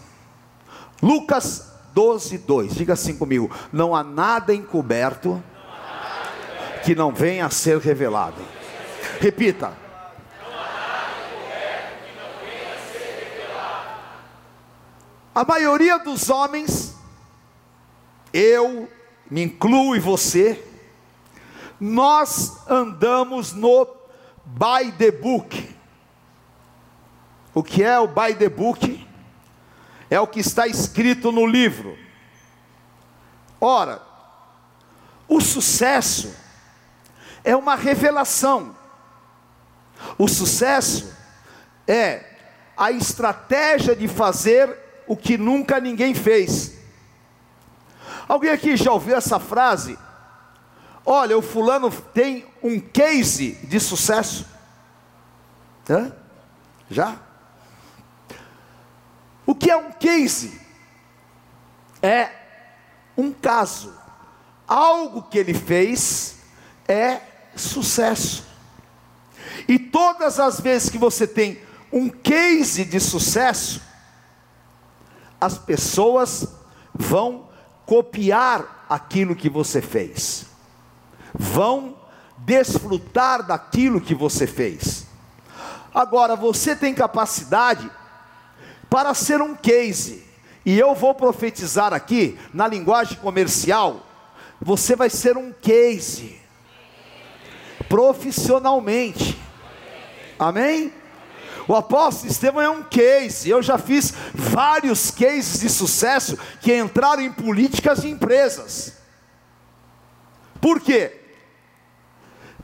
[1.02, 2.76] Lucas 12, 2.
[2.76, 5.44] Diga assim comigo: não há nada encoberto
[6.84, 8.42] que não venha a ser revelado.
[9.20, 9.78] Repita.
[15.36, 16.96] A maioria dos homens,
[18.32, 18.90] eu
[19.30, 20.64] me incluo e você,
[21.80, 23.86] nós andamos no
[24.46, 25.76] by the book.
[27.54, 29.04] O que é o by the book?
[30.14, 31.98] é o que está escrito no livro.
[33.60, 34.00] Ora,
[35.28, 36.36] o sucesso
[37.44, 38.76] é uma revelação.
[40.18, 41.14] O sucesso
[41.88, 42.24] é
[42.76, 46.74] a estratégia de fazer o que nunca ninguém fez.
[48.28, 49.98] Alguém aqui já ouviu essa frase?
[51.06, 54.48] Olha, o fulano tem um case de sucesso.
[55.90, 56.14] Hã?
[56.90, 57.18] Já?
[59.46, 60.60] O que é um case?
[62.02, 62.32] É
[63.18, 63.94] um caso.
[64.66, 66.38] Algo que ele fez
[66.88, 67.20] é
[67.56, 68.53] sucesso.
[69.68, 71.60] E todas as vezes que você tem
[71.92, 73.82] um case de sucesso,
[75.40, 76.48] as pessoas
[76.94, 77.50] vão
[77.86, 80.46] copiar aquilo que você fez,
[81.34, 81.98] vão
[82.38, 85.06] desfrutar daquilo que você fez.
[85.94, 87.90] Agora, você tem capacidade
[88.90, 90.24] para ser um case.
[90.66, 94.06] E eu vou profetizar aqui, na linguagem comercial,
[94.62, 96.40] você vai ser um case,
[97.94, 99.40] profissionalmente.
[100.40, 100.92] Amém?
[101.68, 103.48] O apóstolo Estevão é um case.
[103.48, 108.94] Eu já fiz vários cases de sucesso que entraram em políticas e empresas.
[110.60, 111.22] Por quê?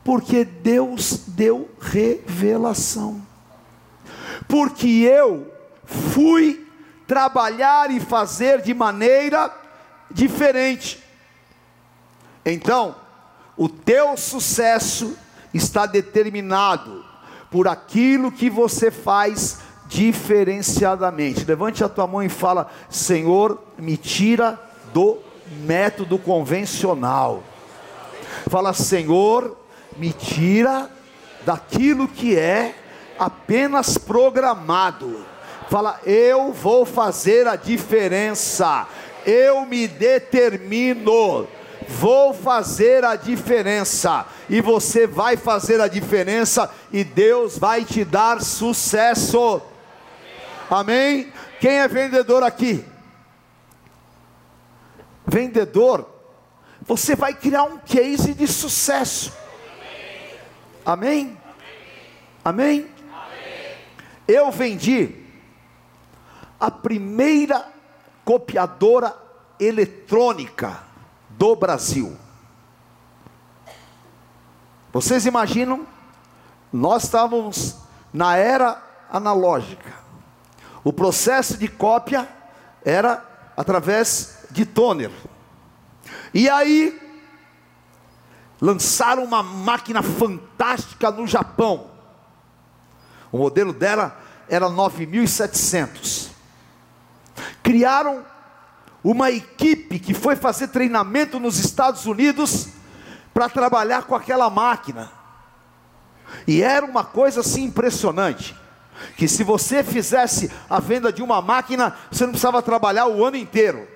[0.03, 3.21] Porque Deus deu revelação.
[4.47, 5.53] Porque eu
[5.85, 6.67] fui
[7.05, 9.55] trabalhar e fazer de maneira
[10.09, 11.03] diferente.
[12.43, 12.95] Então,
[13.59, 15.15] o teu sucesso
[15.53, 17.03] está determinado
[17.51, 21.45] por aquilo que você faz diferenciadamente.
[21.45, 24.59] Levante a tua mão e fala: Senhor, me tira
[24.93, 25.17] do
[25.65, 27.43] método convencional.
[28.49, 29.57] Fala, Senhor,
[29.97, 30.89] me tira
[31.45, 32.75] daquilo que é
[33.19, 35.25] apenas programado
[35.69, 38.87] Fala, eu vou fazer a diferença.
[39.23, 41.47] Eu me determino.
[41.89, 44.27] Vou fazer a diferença.
[44.47, 46.69] E você vai fazer a diferença.
[46.91, 49.59] E Deus vai te dar sucesso.
[50.69, 51.33] Amém?
[51.59, 52.85] Quem é vendedor aqui?
[55.25, 56.07] Vendedor,
[56.81, 59.33] você vai criar um case de sucesso.
[60.85, 61.35] Amém?
[62.45, 62.87] Amém?
[64.27, 65.15] Eu vendi
[66.59, 67.67] a primeira
[68.23, 69.15] copiadora
[69.59, 70.88] eletrônica
[71.31, 72.17] do Brasil.
[74.91, 75.85] Vocês imaginam?
[76.71, 77.75] Nós estávamos
[78.13, 79.93] na era analógica.
[80.83, 82.27] O processo de cópia
[82.83, 83.23] era
[83.55, 85.11] através de toner.
[86.33, 86.99] E aí,
[88.61, 91.91] lançaram uma máquina fantástica no Japão.
[93.31, 96.31] O modelo dela era 9700.
[97.61, 98.25] Criaram
[99.03, 102.67] uma equipe que foi fazer treinamento nos Estados Unidos
[103.33, 105.11] para trabalhar com aquela máquina.
[106.47, 108.55] E era uma coisa assim impressionante,
[109.15, 113.37] que se você fizesse a venda de uma máquina, você não precisava trabalhar o ano
[113.37, 113.87] inteiro.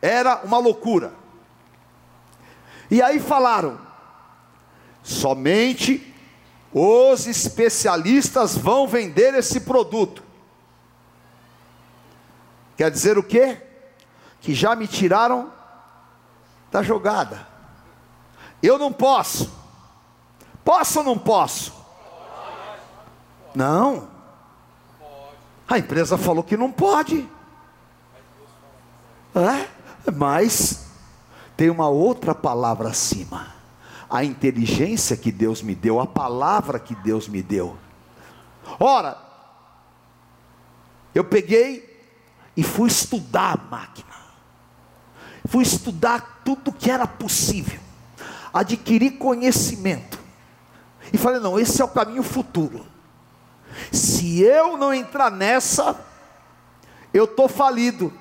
[0.00, 1.12] Era uma loucura.
[2.90, 3.78] E aí falaram:
[5.02, 6.14] somente
[6.72, 10.22] os especialistas vão vender esse produto.
[12.76, 13.63] Quer dizer o quê?
[14.44, 15.50] Que já me tiraram
[16.70, 17.46] da jogada.
[18.62, 19.50] Eu não posso.
[20.62, 21.72] Posso ou não posso?
[23.54, 24.06] Não.
[25.66, 27.26] A empresa falou que não pode.
[29.34, 29.66] É,
[30.12, 30.88] mas
[31.56, 33.46] tem uma outra palavra acima.
[34.10, 37.78] A inteligência que Deus me deu, a palavra que Deus me deu.
[38.78, 39.16] Ora,
[41.14, 42.12] eu peguei
[42.54, 44.13] e fui estudar a máquina.
[45.54, 47.78] Fui estudar tudo que era possível.
[48.52, 50.18] Adquirir conhecimento.
[51.12, 52.84] E falei: não, esse é o caminho futuro.
[53.92, 55.96] Se eu não entrar nessa,
[57.12, 58.12] eu estou falido.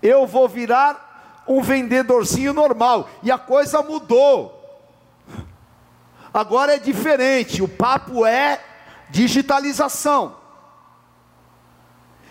[0.00, 3.10] Eu vou virar um vendedorzinho normal.
[3.24, 4.54] E a coisa mudou.
[6.32, 7.62] Agora é diferente.
[7.62, 8.64] O papo é
[9.10, 10.36] digitalização.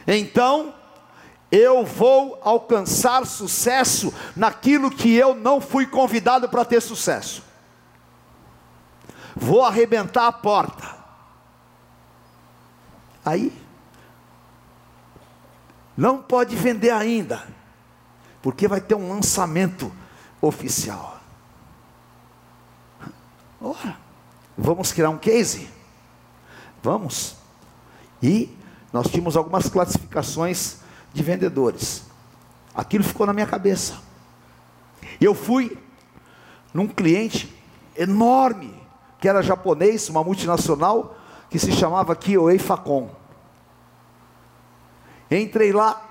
[0.07, 0.73] Então,
[1.53, 7.43] eu vou alcançar sucesso naquilo que eu não fui convidado para ter sucesso.
[9.35, 10.95] Vou arrebentar a porta.
[13.23, 13.55] Aí,
[15.95, 17.47] não pode vender ainda,
[18.41, 19.93] porque vai ter um lançamento
[20.41, 21.19] oficial.
[23.61, 23.95] Ora,
[24.57, 25.69] vamos criar um case?
[26.81, 27.35] Vamos.
[28.23, 28.57] E
[28.91, 30.81] nós tínhamos algumas classificações
[31.13, 32.03] de vendedores.
[32.73, 34.01] Aquilo ficou na minha cabeça.
[35.21, 35.77] Eu fui
[36.73, 37.53] num cliente
[37.95, 38.73] enorme,
[39.19, 41.15] que era japonês, uma multinacional,
[41.49, 43.09] que se chamava Kyoei Facom.
[45.29, 46.01] Entrei lá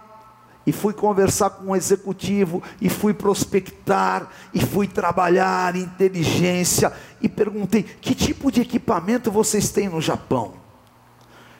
[0.64, 7.82] e fui conversar com um executivo, e fui prospectar, e fui trabalhar inteligência, e perguntei:
[7.82, 10.54] que tipo de equipamento vocês têm no Japão?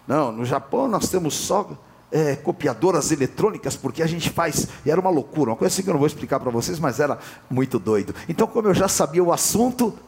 [0.06, 1.70] Não, no Japão nós temos só
[2.12, 5.88] é, copiadoras eletrônicas, porque a gente faz, e era uma loucura, uma coisa assim que
[5.88, 7.18] eu não vou explicar para vocês, mas era
[7.50, 8.14] muito doido.
[8.28, 9.98] Então, como eu já sabia o assunto,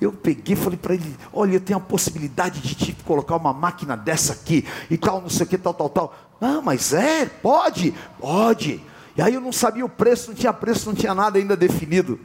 [0.00, 3.52] eu peguei e falei para ele: olha, eu tenho a possibilidade de te colocar uma
[3.52, 6.14] máquina dessa aqui e tal, não sei o que, tal, tal, tal.
[6.40, 8.82] Ah, mas é, pode, pode.
[9.16, 12.18] E aí eu não sabia o preço, não tinha preço, não tinha nada ainda definido.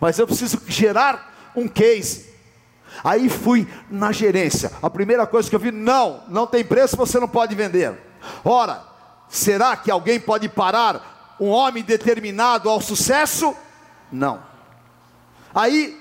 [0.00, 2.30] Mas eu preciso gerar um case.
[3.04, 4.72] Aí fui na gerência.
[4.82, 8.09] A primeira coisa que eu vi, não, não tem preço, você não pode vender.
[8.44, 8.82] Ora,
[9.28, 13.54] será que alguém pode parar um homem determinado ao sucesso?
[14.12, 14.42] Não.
[15.54, 16.00] Aí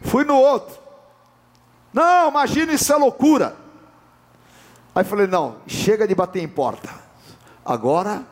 [0.00, 0.78] Fui no outro.
[1.92, 3.56] Não, imagina isso é loucura.
[4.94, 6.88] Aí falei: não, chega de bater em porta.
[7.64, 8.22] Agora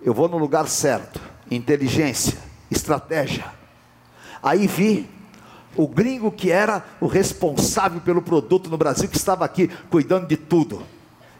[0.00, 1.20] eu vou no lugar certo.
[1.50, 2.38] Inteligência,
[2.70, 3.44] estratégia.
[4.42, 5.08] Aí vi
[5.76, 10.36] o gringo que era o responsável pelo produto no Brasil, que estava aqui cuidando de
[10.36, 10.82] tudo.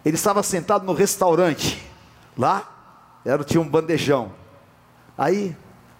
[0.04, 1.82] Ele estava sentado no restaurante.
[2.36, 2.68] Lá
[3.24, 4.32] era, tinha um bandejão.
[5.16, 5.56] Aí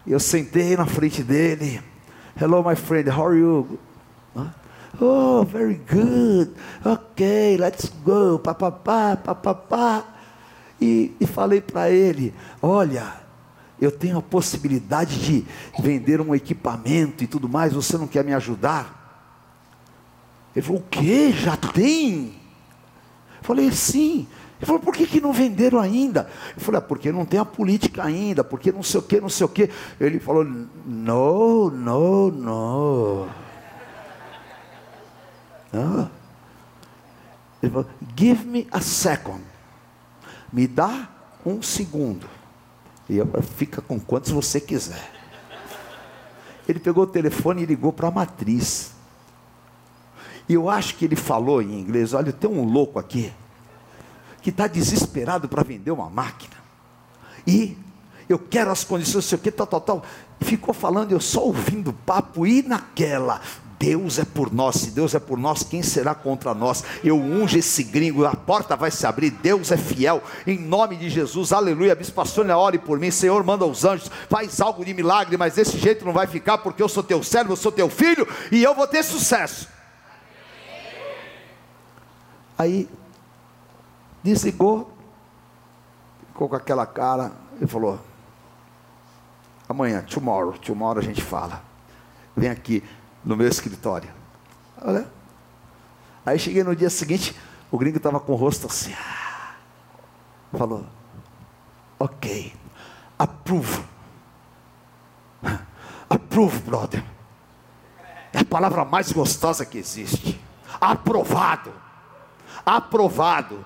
[0.07, 1.81] eu sentei na frente dele.
[2.41, 3.79] Hello, my friend, how are you?
[5.01, 6.53] Oh, very good.
[6.85, 8.39] Ok, let's go.
[8.39, 10.05] Papapá, papapá.
[10.81, 13.15] E, e falei para ele: Olha,
[13.81, 15.47] eu tenho a possibilidade de
[15.81, 19.01] vender um equipamento e tudo mais, você não quer me ajudar?
[20.55, 21.33] Ele falou: O que?
[21.33, 22.42] Já tem?
[23.43, 24.27] Falei: Sim.
[24.63, 26.31] Ele falou, por que, que não venderam ainda?
[26.55, 29.29] Eu falei, ah, porque não tem a política ainda, porque não sei o que, não
[29.29, 29.69] sei o que.
[30.01, 33.29] Ele falou, no, no, no.
[35.73, 36.09] Ah.
[37.61, 39.43] Ele falou, give me a second.
[40.53, 41.09] Me dá
[41.45, 42.29] um segundo.
[43.09, 43.27] E eu,
[43.57, 45.11] fica com quantos você quiser.
[46.69, 48.93] Ele pegou o telefone e ligou para a matriz.
[50.53, 53.33] E eu acho que ele falou em inglês: olha, tem um louco aqui
[54.43, 56.57] que está desesperado para vender uma máquina.
[57.47, 57.75] E
[58.29, 60.03] eu quero as condições, sei o que, tal, tal, tal.
[60.43, 63.41] Ficou falando, eu só ouvindo o papo e naquela.
[63.79, 66.85] Deus é por nós, se Deus é por nós, quem será contra nós?
[67.03, 71.09] Eu unjo esse gringo, a porta vai se abrir, Deus é fiel, em nome de
[71.09, 71.95] Jesus, aleluia.
[71.95, 75.79] Bispo Sônia, ore por mim, Senhor, manda os anjos, faz algo de milagre, mas desse
[75.79, 78.75] jeito não vai ficar, porque eu sou teu servo, eu sou teu filho, e eu
[78.75, 79.72] vou ter sucesso.
[82.63, 82.89] Aí,
[84.23, 84.89] desligou,
[86.29, 87.99] ficou com aquela cara, e falou:
[89.69, 91.61] amanhã, tomorrow, tomorrow a gente fala.
[92.37, 92.85] Vem aqui
[93.25, 94.09] no meu escritório.
[94.81, 95.09] Olha.
[96.25, 97.37] Aí cheguei no dia seguinte,
[97.69, 98.93] o gringo estava com o rosto assim.
[98.93, 99.55] Ah.
[100.57, 100.87] Falou,
[101.99, 102.55] ok,
[103.19, 103.85] approve.
[106.09, 107.05] Approve, brother.
[108.33, 110.41] É a palavra mais gostosa que existe.
[110.81, 111.82] Aprovado.
[112.65, 113.65] Aprovado.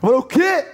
[0.00, 0.64] Falei, o quê?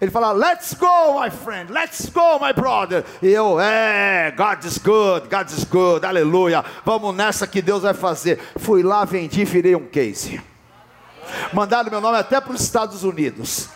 [0.00, 3.04] Ele fala, let's go, my friend, let's go, my brother.
[3.20, 6.64] E eu, é, God is good, God is good, aleluia.
[6.84, 8.38] Vamos nessa que Deus vai fazer.
[8.56, 10.40] Fui lá, vendi, virei um case.
[11.52, 13.68] Mandaram meu nome até para os Estados Unidos.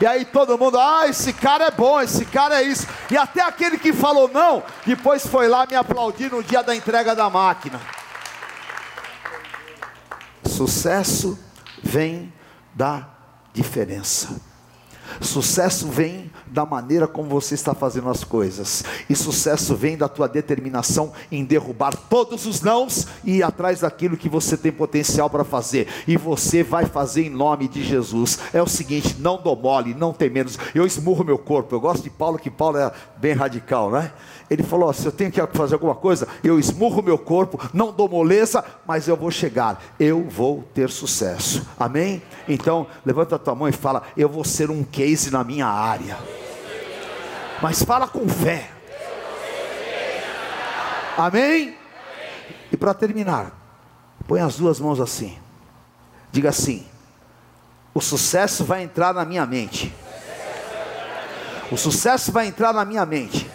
[0.00, 2.86] E aí todo mundo, ah, esse cara é bom, esse cara é isso.
[3.10, 7.14] E até aquele que falou não, depois foi lá me aplaudir no dia da entrega
[7.14, 7.78] da máquina.
[10.44, 11.38] Sucesso
[11.82, 12.32] vem
[12.74, 13.08] da
[13.52, 14.40] diferença.
[15.20, 20.28] Sucesso vem da maneira como você está fazendo as coisas, e sucesso vem da tua
[20.28, 25.44] determinação em derrubar todos os nãos e ir atrás daquilo que você tem potencial para
[25.44, 28.38] fazer, e você vai fazer em nome de Jesus.
[28.52, 30.58] É o seguinte: não dou mole, não tem menos.
[30.74, 31.74] Eu esmurro meu corpo.
[31.74, 34.12] Eu gosto de Paulo, que Paulo é bem radical, né?
[34.48, 38.08] Ele falou: se eu tenho que fazer alguma coisa, eu esmurro meu corpo, não dou
[38.08, 41.66] moleza, mas eu vou chegar, eu vou ter sucesso.
[41.78, 42.22] Amém?
[42.48, 46.16] Então, levanta a tua mão e fala: eu vou ser um case na minha área.
[47.60, 48.70] Mas fala com fé.
[51.16, 51.76] Amém?
[52.70, 53.52] E para terminar,
[54.28, 55.36] põe as duas mãos assim.
[56.30, 56.86] Diga assim:
[57.92, 59.92] o sucesso vai entrar na minha mente.
[61.72, 63.50] O sucesso vai entrar na minha mente.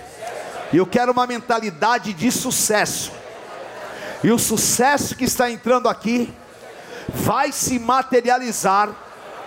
[0.73, 3.11] E eu quero uma mentalidade de sucesso.
[4.23, 6.33] E o sucesso que está entrando aqui
[7.09, 8.89] vai se materializar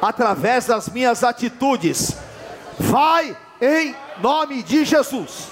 [0.02, 2.14] através das minhas atitudes.
[2.78, 5.48] Vai em nome de Jesus.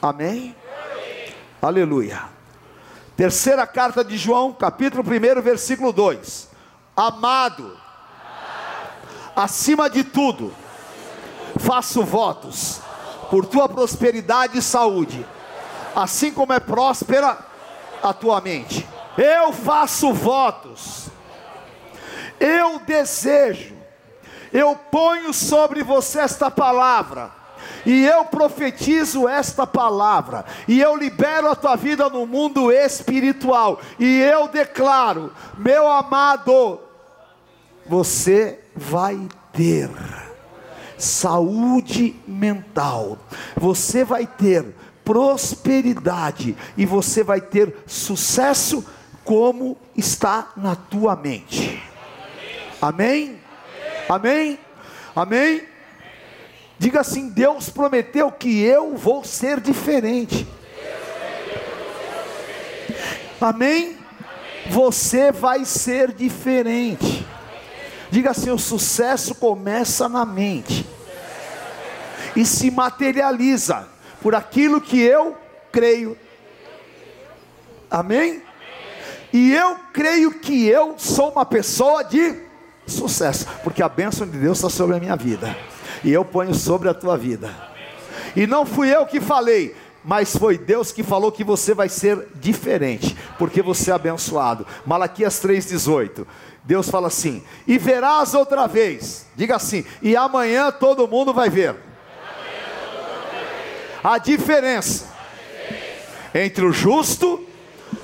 [0.00, 0.54] Amém?
[1.60, 2.22] Aleluia.
[3.16, 6.50] Terceira carta de João, capítulo 1, versículo 2.
[6.96, 7.76] Amado,
[9.34, 10.54] acima de tudo,
[11.58, 12.80] faço votos
[13.24, 15.26] por tua prosperidade e saúde,
[15.94, 17.38] assim como é próspera
[18.02, 18.86] a tua mente.
[19.16, 21.08] Eu faço votos,
[22.38, 23.74] eu desejo,
[24.52, 27.30] eu ponho sobre você esta palavra,
[27.86, 34.20] e eu profetizo esta palavra, e eu libero a tua vida no mundo espiritual, e
[34.20, 36.80] eu declaro, meu amado,
[37.86, 39.90] você vai ter
[41.04, 43.18] saúde mental,
[43.56, 44.64] você vai ter
[45.04, 48.84] prosperidade e você vai ter sucesso
[49.22, 51.82] como está na tua mente.
[52.80, 53.38] Amém?
[54.08, 54.58] Amém?
[55.14, 55.62] Amém?
[56.78, 60.46] Diga assim: Deus prometeu que eu vou ser diferente.
[63.40, 63.96] Amém?
[64.70, 67.26] Você vai ser diferente.
[68.14, 70.86] Diga assim: o sucesso começa na mente
[72.36, 73.88] e se materializa
[74.22, 75.36] por aquilo que eu
[75.72, 76.16] creio.
[77.90, 78.40] Amém?
[79.32, 82.36] E eu creio que eu sou uma pessoa de
[82.86, 85.56] sucesso, porque a bênção de Deus está sobre a minha vida,
[86.04, 87.52] e eu ponho sobre a tua vida.
[88.36, 89.74] E não fui eu que falei,
[90.04, 94.66] mas foi Deus que falou que você vai ser diferente, porque você é abençoado.
[94.84, 96.26] Malaquias 3,18.
[96.62, 101.76] Deus fala assim: e verás outra vez, diga assim, e amanhã todo mundo vai ver
[104.02, 105.06] a diferença
[106.34, 107.42] entre o justo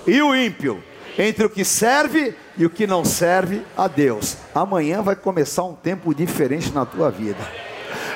[0.07, 0.83] e o ímpio,
[1.19, 4.37] entre o que serve e o que não serve a Deus.
[4.55, 7.70] Amanhã vai começar um tempo diferente na tua vida.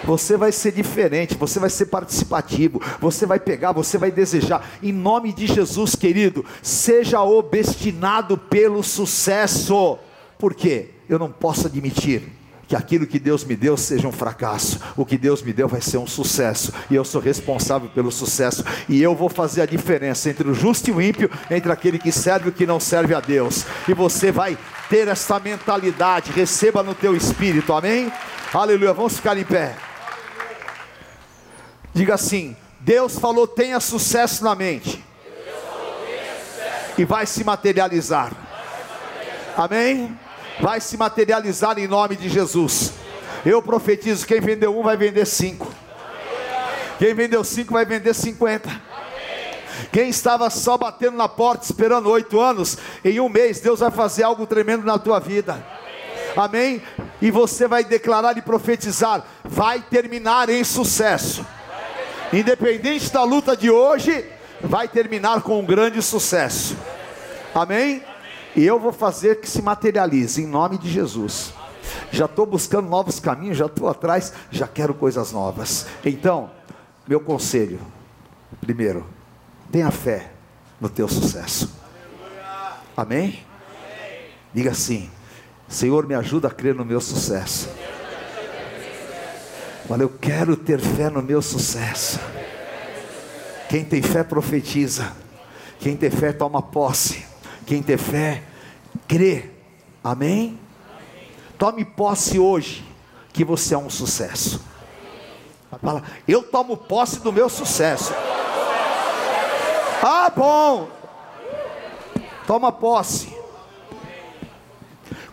[0.05, 4.69] Você vai ser diferente, você vai ser participativo, você vai pegar, você vai desejar.
[4.83, 9.99] Em nome de Jesus, querido, seja obstinado pelo sucesso.
[10.39, 10.91] Por quê?
[11.09, 12.23] Eu não posso admitir
[12.67, 14.81] que aquilo que Deus me deu seja um fracasso.
[14.97, 16.73] O que Deus me deu vai ser um sucesso.
[16.91, 18.65] E eu sou responsável pelo sucesso.
[18.89, 22.11] E eu vou fazer a diferença entre o justo e o ímpio, entre aquele que
[22.11, 23.65] serve e o que não serve a Deus.
[23.89, 24.57] E você vai
[24.89, 26.33] ter essa mentalidade.
[26.33, 27.73] Receba no teu espírito.
[27.73, 28.11] Amém?
[28.53, 28.93] Aleluia.
[28.93, 29.77] Vamos ficar em pé.
[31.95, 35.03] Diga assim: Deus falou, tenha sucesso na mente.
[36.99, 38.33] e vai se materializar.
[39.57, 40.19] Amém?
[40.61, 42.93] Vai se materializar em nome de Jesus.
[43.47, 45.73] Eu profetizo: quem vendeu um vai vender cinco.
[46.99, 48.71] Quem vendeu cinco vai vender cinquenta.
[49.93, 54.23] Quem estava só batendo na porta esperando oito anos, em um mês Deus vai fazer
[54.23, 55.65] algo tremendo na tua vida.
[56.37, 56.83] Amém?
[57.21, 61.45] E você vai declarar e profetizar, vai terminar em sucesso.
[62.35, 64.29] Independente da luta de hoje,
[64.61, 66.77] vai terminar com um grande sucesso.
[67.55, 68.03] Amém?
[68.57, 71.55] E eu vou fazer que se materialize em nome de Jesus.
[72.11, 75.87] Já estou buscando novos caminhos, já estou atrás, já quero coisas novas.
[76.05, 76.51] Então,
[77.07, 77.79] meu conselho,
[78.61, 79.07] primeiro,
[79.71, 80.33] tenha fé
[80.81, 81.73] no teu sucesso.
[82.97, 83.45] Amém?
[84.53, 85.09] Diga assim:
[85.69, 87.69] Senhor, me ajuda a crer no meu sucesso.
[89.89, 92.19] Olha, eu quero ter fé no meu sucesso.
[93.69, 95.13] Quem tem fé profetiza.
[95.79, 97.25] Quem tem fé toma posse.
[97.67, 98.43] Quem tem fé
[99.07, 99.51] crê.
[100.03, 100.59] Amém?
[101.59, 102.85] Tome posse hoje
[103.33, 104.65] que você é um sucesso.
[105.83, 108.15] Fala, eu tomo posse do meu sucesso.
[110.03, 110.89] Ah, bom.
[112.47, 113.35] Toma posse.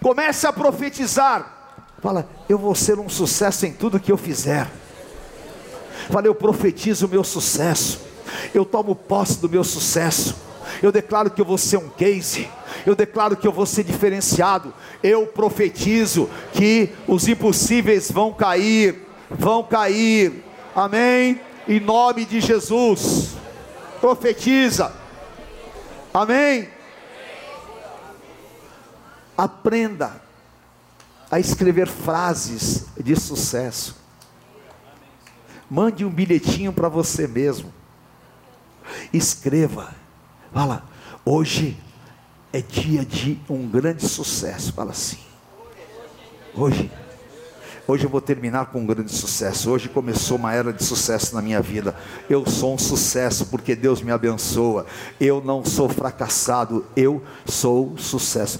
[0.01, 1.60] Comece a profetizar.
[2.01, 4.67] Fala, eu vou ser um sucesso em tudo que eu fizer.
[6.09, 8.01] Fala, eu profetizo o meu sucesso.
[8.55, 10.35] Eu tomo posse do meu sucesso.
[10.81, 12.49] Eu declaro que eu vou ser um case.
[12.87, 14.73] Eu declaro que eu vou ser diferenciado.
[15.03, 19.07] Eu profetizo que os impossíveis vão cair.
[19.29, 20.43] Vão cair.
[20.75, 21.39] Amém?
[21.67, 23.35] Em nome de Jesus.
[23.99, 24.91] Profetiza.
[26.11, 26.67] Amém?
[29.37, 30.30] Aprenda
[31.31, 33.95] a escrever frases de sucesso.
[35.69, 37.71] Mande um bilhetinho para você mesmo.
[39.13, 39.95] Escreva.
[40.53, 40.83] Fala,
[41.23, 41.77] hoje
[42.51, 44.73] é dia de um grande sucesso.
[44.73, 45.19] Fala assim.
[46.53, 46.91] Hoje,
[47.87, 49.71] hoje eu vou terminar com um grande sucesso.
[49.71, 51.95] Hoje começou uma era de sucesso na minha vida.
[52.29, 54.85] Eu sou um sucesso porque Deus me abençoa.
[55.17, 58.59] Eu não sou fracassado, eu sou sucesso.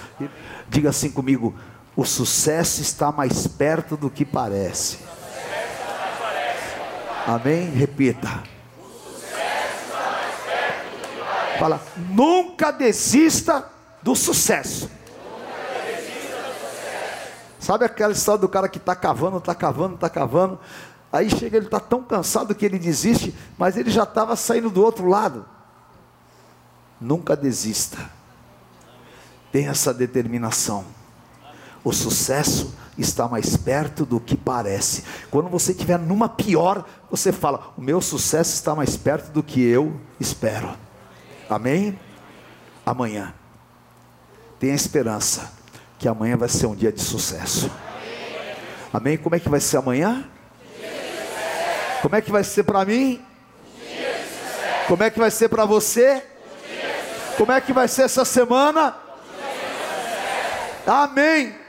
[0.69, 1.53] Diga assim comigo:
[1.95, 4.99] o sucesso está mais perto do que parece.
[7.27, 7.69] Amém?
[7.69, 8.43] Repita.
[11.59, 11.79] Fala,
[12.09, 13.69] nunca desista
[14.01, 14.89] do sucesso.
[17.59, 20.59] Sabe aquela história do cara que está cavando, está cavando, está cavando.
[21.13, 24.83] Aí chega, ele está tão cansado que ele desiste, mas ele já estava saindo do
[24.83, 25.45] outro lado.
[26.99, 28.09] Nunca desista.
[29.51, 30.85] Tenha essa determinação.
[31.84, 35.03] O sucesso está mais perto do que parece.
[35.29, 39.61] Quando você estiver numa pior, você fala: O meu sucesso está mais perto do que
[39.61, 40.77] eu espero.
[41.49, 41.99] Amém?
[42.86, 43.34] Amanhã.
[44.59, 45.51] Tenha esperança
[45.97, 47.71] que amanhã vai ser um dia de sucesso.
[48.93, 49.17] Amém?
[49.17, 50.25] Como é que vai ser amanhã?
[52.01, 53.23] Como é que vai ser para mim?
[54.88, 56.23] Como é que vai ser para você?
[57.38, 58.95] Como é que vai ser essa semana?
[60.86, 61.61] Amém.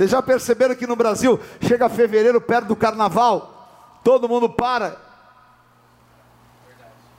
[0.00, 4.96] Vocês já perceberam que no Brasil chega fevereiro perto do carnaval, todo mundo para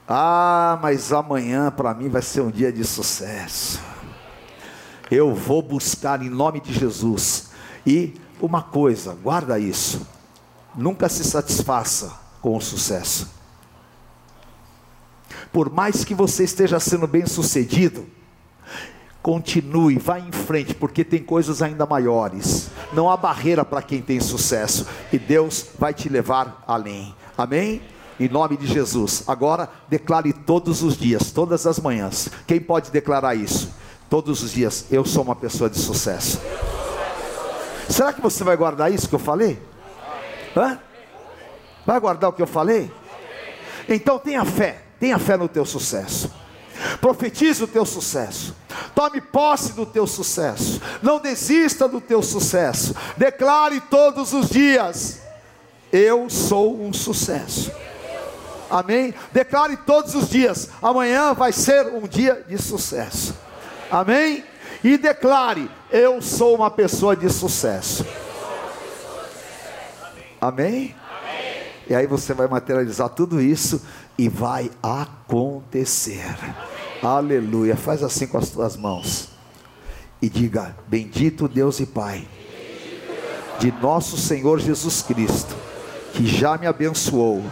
[0.08, 3.80] ah, mas amanhã para mim vai ser um dia de sucesso.
[5.08, 7.50] Eu vou buscar em nome de Jesus.
[7.86, 10.04] E uma coisa, guarda isso.
[10.74, 13.30] Nunca se satisfaça com o sucesso.
[15.52, 18.04] Por mais que você esteja sendo bem sucedido,
[19.22, 22.70] continue, vá em frente, porque tem coisas ainda maiores.
[22.92, 27.14] Não há barreira para quem tem sucesso, e Deus vai te levar além.
[27.38, 27.80] Amém?
[28.20, 29.24] em nome de Jesus.
[29.26, 32.28] Agora, declare todos os dias, todas as manhãs.
[32.46, 33.74] Quem pode declarar isso?
[34.08, 36.40] Todos os dias, eu sou uma pessoa de sucesso.
[37.88, 39.58] Será que você vai guardar isso que eu falei?
[40.56, 40.78] Hã?
[41.84, 42.92] Vai guardar o que eu falei?
[43.88, 46.32] Então tenha fé, tenha fé no teu sucesso.
[47.00, 48.54] Profetize o teu sucesso.
[48.94, 50.80] Tome posse do teu sucesso.
[51.02, 52.94] Não desista do teu sucesso.
[53.16, 55.20] Declare todos os dias:
[55.92, 57.72] Eu sou um sucesso.
[58.72, 59.14] Amém?
[59.32, 63.34] Declare todos os dias: amanhã vai ser um dia de sucesso.
[63.90, 64.44] Amém?
[64.82, 68.06] E declare: eu sou uma pessoa de sucesso.
[70.40, 70.96] Amém?
[71.20, 71.62] Amém?
[71.86, 73.82] E aí você vai materializar tudo isso
[74.18, 76.36] e vai acontecer.
[77.02, 77.76] Aleluia.
[77.76, 79.28] Faz assim com as tuas mãos.
[80.20, 82.26] E diga: Bendito Deus e Pai
[83.62, 85.54] de nosso Senhor Jesus Cristo,
[86.12, 87.44] que já me abençoou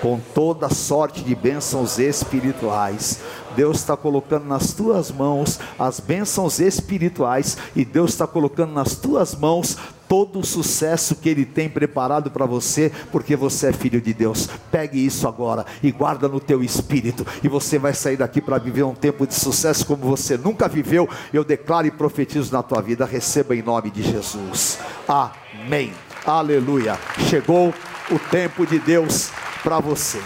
[0.00, 3.20] com toda sorte de bênçãos espirituais.
[3.54, 9.34] Deus está colocando nas tuas mãos as bênçãos espirituais e Deus está colocando nas tuas
[9.34, 9.76] mãos
[10.08, 14.48] todo o sucesso que Ele tem preparado para você, porque você é filho de Deus.
[14.70, 18.84] Pegue isso agora e guarda no teu espírito, e você vai sair daqui para viver
[18.84, 21.08] um tempo de sucesso como você nunca viveu.
[21.32, 24.78] Eu declaro e profetizo na tua vida, receba em nome de Jesus.
[25.06, 25.92] Amém.
[26.26, 26.98] Aleluia.
[27.28, 27.74] Chegou
[28.10, 29.30] o tempo de Deus
[29.62, 30.20] para você.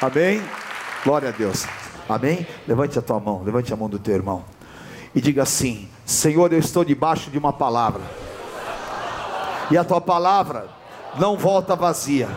[0.00, 0.42] Amém.
[1.04, 1.66] Glória a Deus.
[2.08, 2.46] Amém.
[2.66, 4.44] Levante a tua mão, levante a mão do teu irmão
[5.14, 8.02] e diga assim: Senhor, eu estou debaixo de uma palavra
[9.70, 10.68] e a tua palavra
[11.18, 12.28] não volta vazia,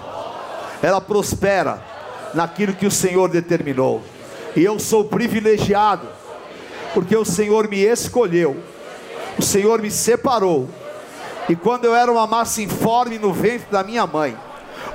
[0.82, 1.82] ela prospera
[2.34, 4.02] naquilo que o Senhor determinou.
[4.56, 6.08] E eu sou privilegiado,
[6.94, 8.62] porque o Senhor me escolheu,
[9.38, 10.70] o Senhor me separou.
[11.50, 14.38] E quando eu era uma massa informe no ventre da minha mãe,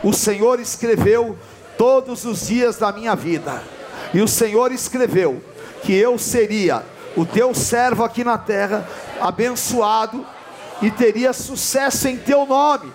[0.02, 1.36] o Senhor escreveu
[1.76, 3.62] todos os dias da minha vida.
[4.14, 5.42] E o Senhor escreveu
[5.82, 6.82] que eu seria
[7.16, 8.88] o teu servo aqui na terra,
[9.20, 10.24] abençoado
[10.80, 12.92] e teria sucesso em teu nome.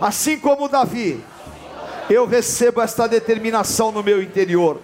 [0.00, 1.22] Assim como Davi,
[2.10, 4.80] eu recebo esta determinação no meu interior,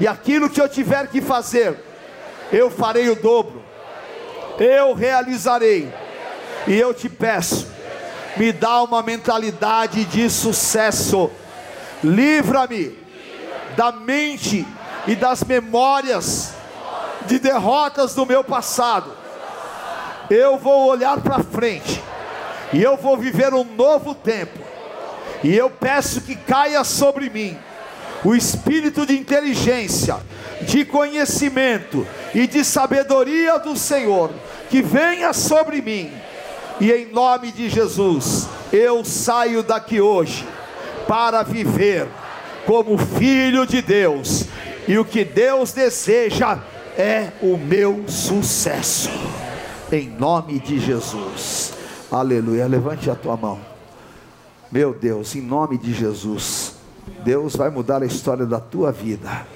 [0.00, 1.76] e aquilo que eu tiver que fazer,
[2.52, 3.62] eu farei o dobro,
[4.58, 5.92] eu realizarei,
[6.66, 7.66] e eu te peço,
[8.36, 11.30] me dá uma mentalidade de sucesso,
[12.02, 12.98] livra-me
[13.76, 14.66] da mente
[15.06, 16.52] e das memórias
[17.26, 19.23] de derrotas do meu passado
[20.30, 22.02] eu vou olhar para frente
[22.72, 24.58] e eu vou viver um novo tempo.
[25.42, 27.56] E eu peço que caia sobre mim
[28.24, 30.16] o espírito de inteligência,
[30.62, 34.30] de conhecimento e de sabedoria do Senhor,
[34.70, 36.10] que venha sobre mim.
[36.80, 40.46] E em nome de Jesus, eu saio daqui hoje
[41.06, 42.08] para viver
[42.66, 44.46] como filho de Deus.
[44.88, 46.58] E o que Deus deseja
[46.96, 49.10] é o meu sucesso
[49.92, 51.74] em nome de Jesus.
[52.10, 52.66] Aleluia.
[52.66, 53.58] Levante a tua mão.
[54.70, 56.76] Meu Deus, em nome de Jesus,
[57.24, 59.46] Deus vai mudar a história da tua vida.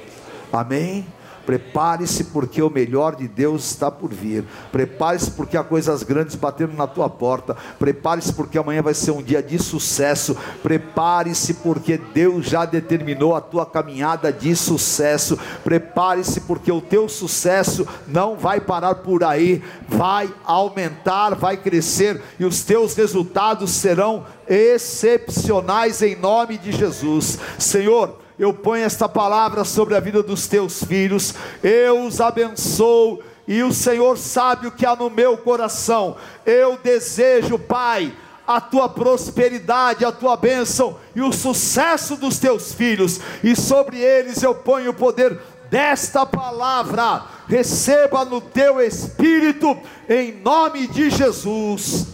[0.53, 1.07] Amém.
[1.49, 4.45] Prepare-se porque o melhor de Deus está por vir.
[4.71, 7.57] Prepare-se porque há coisas grandes batendo na tua porta.
[7.79, 10.37] Prepare-se porque amanhã vai ser um dia de sucesso.
[10.63, 15.39] Prepare-se porque Deus já determinou a tua caminhada de sucesso.
[15.65, 22.45] Prepare-se porque o teu sucesso não vai parar por aí, vai aumentar, vai crescer e
[22.45, 27.39] os teus resultados serão excepcionais em nome de Jesus.
[27.59, 33.62] Senhor, eu ponho esta palavra sobre a vida dos teus filhos, eu os abençoo, e
[33.62, 36.16] o Senhor sabe o que há no meu coração.
[36.45, 38.12] Eu desejo, Pai,
[38.47, 44.43] a tua prosperidade, a tua bênção e o sucesso dos teus filhos, e sobre eles
[44.43, 45.39] eu ponho o poder
[45.70, 47.24] desta palavra.
[47.49, 49.76] Receba no teu espírito,
[50.09, 52.07] em nome de Jesus.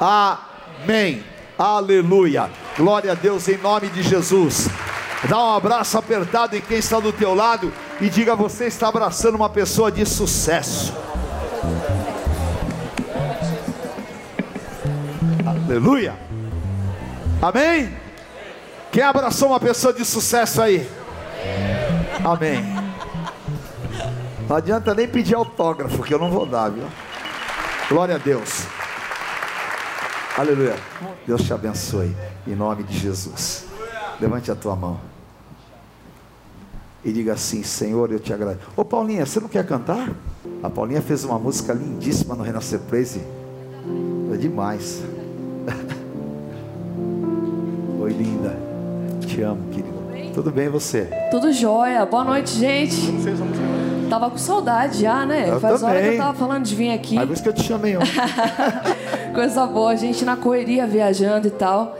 [0.00, 1.24] Amém.
[1.58, 2.50] Aleluia.
[2.76, 4.68] Glória a Deus em nome de Jesus.
[5.28, 9.34] Dá um abraço apertado em quem está do teu lado e diga: você está abraçando
[9.34, 10.94] uma pessoa de sucesso.
[15.44, 16.14] Aleluia.
[17.42, 17.96] Amém?
[18.92, 20.88] Quem abraçou uma pessoa de sucesso aí?
[22.24, 22.64] Amém.
[24.48, 26.86] Não adianta nem pedir autógrafo, que eu não vou dar, viu?
[27.88, 28.62] Glória a Deus.
[30.38, 30.76] Aleluia.
[31.26, 32.16] Deus te abençoe.
[32.46, 33.66] Em nome de Jesus.
[34.20, 35.15] Levante a tua mão
[37.06, 38.66] e diga assim: Senhor, eu te agradeço.
[38.76, 40.10] Ô Paulinha, você não quer cantar?
[40.60, 43.20] A Paulinha fez uma música lindíssima no Renascer Praise.
[44.34, 45.02] É demais.
[48.00, 48.56] Oi, linda.
[49.24, 49.94] Te amo, querido.
[50.34, 51.08] Tudo bem você?
[51.30, 52.04] Tudo jóia.
[52.04, 52.96] Boa noite, gente.
[54.10, 55.48] Tava com saudade já, né?
[55.48, 56.18] Eu Faz hora que também.
[56.18, 57.16] eu tava falando de vir aqui.
[57.16, 58.10] Aí por isso que eu te chamei ontem.
[59.34, 61.96] Coisa boa, a gente na correria viajando e tal.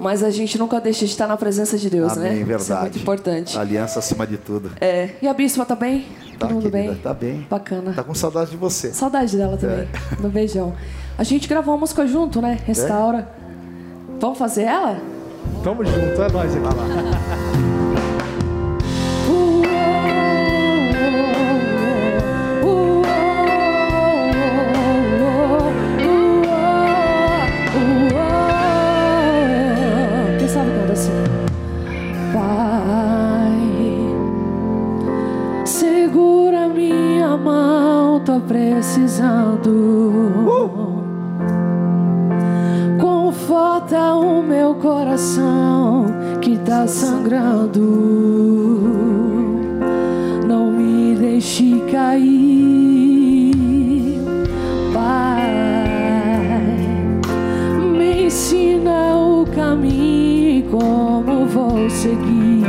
[0.00, 2.30] Mas a gente nunca deixa de estar na presença de Deus, né?
[2.30, 2.80] Amém, Isso é verdade.
[2.80, 3.58] muito importante.
[3.58, 4.70] Aliança acima de tudo.
[4.80, 5.10] É.
[5.20, 6.06] E a Bispa tá bem?
[6.38, 7.00] Tá, Todo mundo querida, bem?
[7.02, 7.46] Tá bem.
[7.50, 7.92] Bacana.
[7.92, 8.94] Tá com saudade de você.
[8.94, 9.86] Saudade dela também.
[10.18, 10.74] No beijão.
[11.18, 12.58] A gente gravou uma música junto, né?
[12.64, 13.30] Restaura.
[14.18, 14.98] Vamos fazer ela?
[15.62, 16.64] Tamo junto, é nóis aqui.
[17.60, 17.69] Quem
[39.10, 41.02] precisando.
[43.00, 46.06] Conforta o meu coração
[46.40, 47.80] que tá sangrando.
[50.46, 53.52] Não me deixe cair,
[54.94, 55.50] Pai.
[57.98, 62.60] Me ensina o caminho como vou seguir.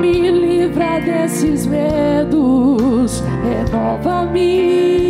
[0.00, 2.37] Me livra desses medos,
[3.74, 5.07] over me.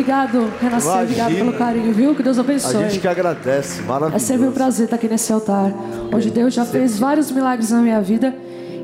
[0.00, 1.02] Obrigado, Renascer.
[1.02, 2.14] Obrigado pelo carinho, viu?
[2.14, 2.72] Que Deus A abençoe.
[2.84, 3.82] gente que agradece.
[3.82, 4.16] Maravilhoso.
[4.16, 5.70] É sempre um prazer estar aqui nesse altar,
[6.10, 8.34] onde Deus já fez vários milagres na minha vida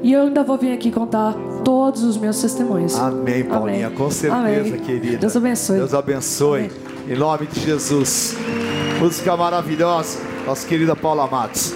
[0.03, 1.33] e eu ainda vou vir aqui contar
[1.65, 2.99] todos os meus testemunhos.
[2.99, 3.87] Amém, Paulinha.
[3.87, 3.99] Amém.
[3.99, 4.81] Com certeza, Amém.
[4.81, 5.17] querida.
[5.17, 5.79] Deus abençoe.
[5.79, 6.59] Deus abençoe.
[6.67, 6.71] Amém.
[7.09, 8.37] Em nome de Jesus.
[9.01, 10.19] Música maravilhosa.
[10.47, 11.73] Nossa querida Paula Matos.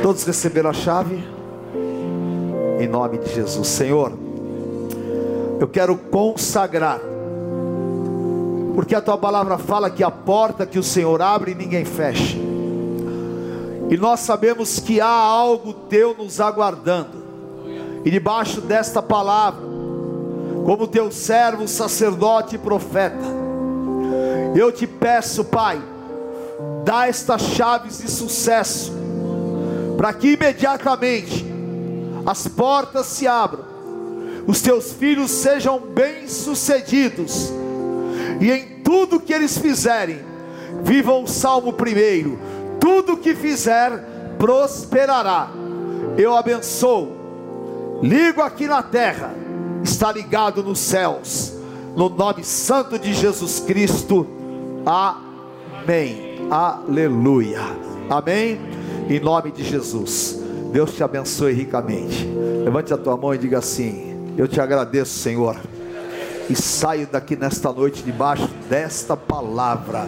[0.00, 1.24] Todos receberam a chave?
[2.78, 3.66] Em nome de Jesus.
[3.66, 4.12] Senhor,
[5.58, 7.00] eu quero consagrar.
[8.74, 12.36] Porque a tua palavra fala que a porta que o Senhor abre, ninguém fecha.
[13.90, 17.22] E nós sabemos que há algo teu nos aguardando.
[18.04, 19.62] E debaixo desta palavra,
[20.64, 23.42] como teu servo, sacerdote e profeta,
[24.54, 25.80] eu te peço, Pai,
[26.84, 28.92] dá estas chaves de sucesso,
[29.96, 31.44] para que imediatamente
[32.24, 33.64] as portas se abram,
[34.46, 37.52] os teus filhos sejam bem-sucedidos,
[38.42, 40.18] e em tudo que eles fizerem,
[40.82, 42.36] vivam o salmo primeiro:
[42.80, 43.92] tudo que fizer
[44.36, 45.48] prosperará.
[46.18, 47.20] eu abençoo.
[48.02, 49.32] Ligo aqui na terra,
[49.84, 51.52] está ligado nos céus.
[51.96, 54.26] No nome santo de Jesus Cristo.
[54.84, 56.48] Amém.
[56.50, 57.60] Aleluia.
[58.10, 58.58] Amém.
[59.08, 60.40] Em nome de Jesus.
[60.72, 62.26] Deus te abençoe ricamente.
[62.64, 65.56] Levante a tua mão e diga assim: Eu te agradeço, Senhor.
[66.52, 70.04] E saio daqui nesta noite debaixo desta palavra.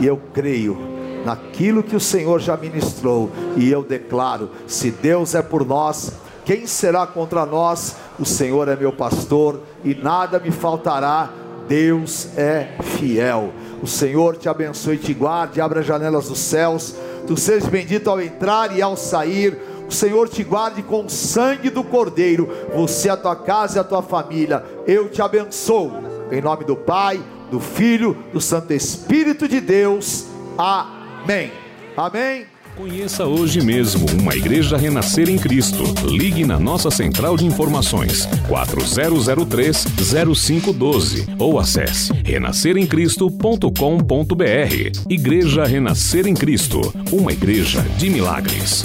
[0.00, 0.76] E eu creio
[1.24, 3.30] naquilo que o Senhor já ministrou.
[3.56, 6.10] E eu declaro: se Deus é por nós,
[6.44, 7.94] quem será contra nós?
[8.18, 11.30] O Senhor é meu pastor e nada me faltará.
[11.68, 13.52] Deus é fiel.
[13.80, 16.92] O Senhor te abençoe e te guarde, abra as janelas dos céus.
[17.24, 19.56] Tu sejas bendito ao entrar e ao sair.
[19.88, 23.84] O Senhor te guarde com o sangue do Cordeiro, você, a tua casa e a
[23.84, 24.64] tua família.
[24.86, 25.92] Eu te abençoo.
[26.30, 30.26] Em nome do Pai, do Filho, do Santo Espírito de Deus.
[30.56, 31.52] Amém.
[31.96, 32.46] Amém.
[32.76, 35.84] Conheça hoje mesmo uma igreja renascer em Cristo.
[36.08, 45.08] Ligue na nossa central de informações 4003-0512 ou acesse renasceremcristo.com.br.
[45.08, 46.80] Igreja Renascer em Cristo,
[47.12, 48.82] uma igreja de milagres.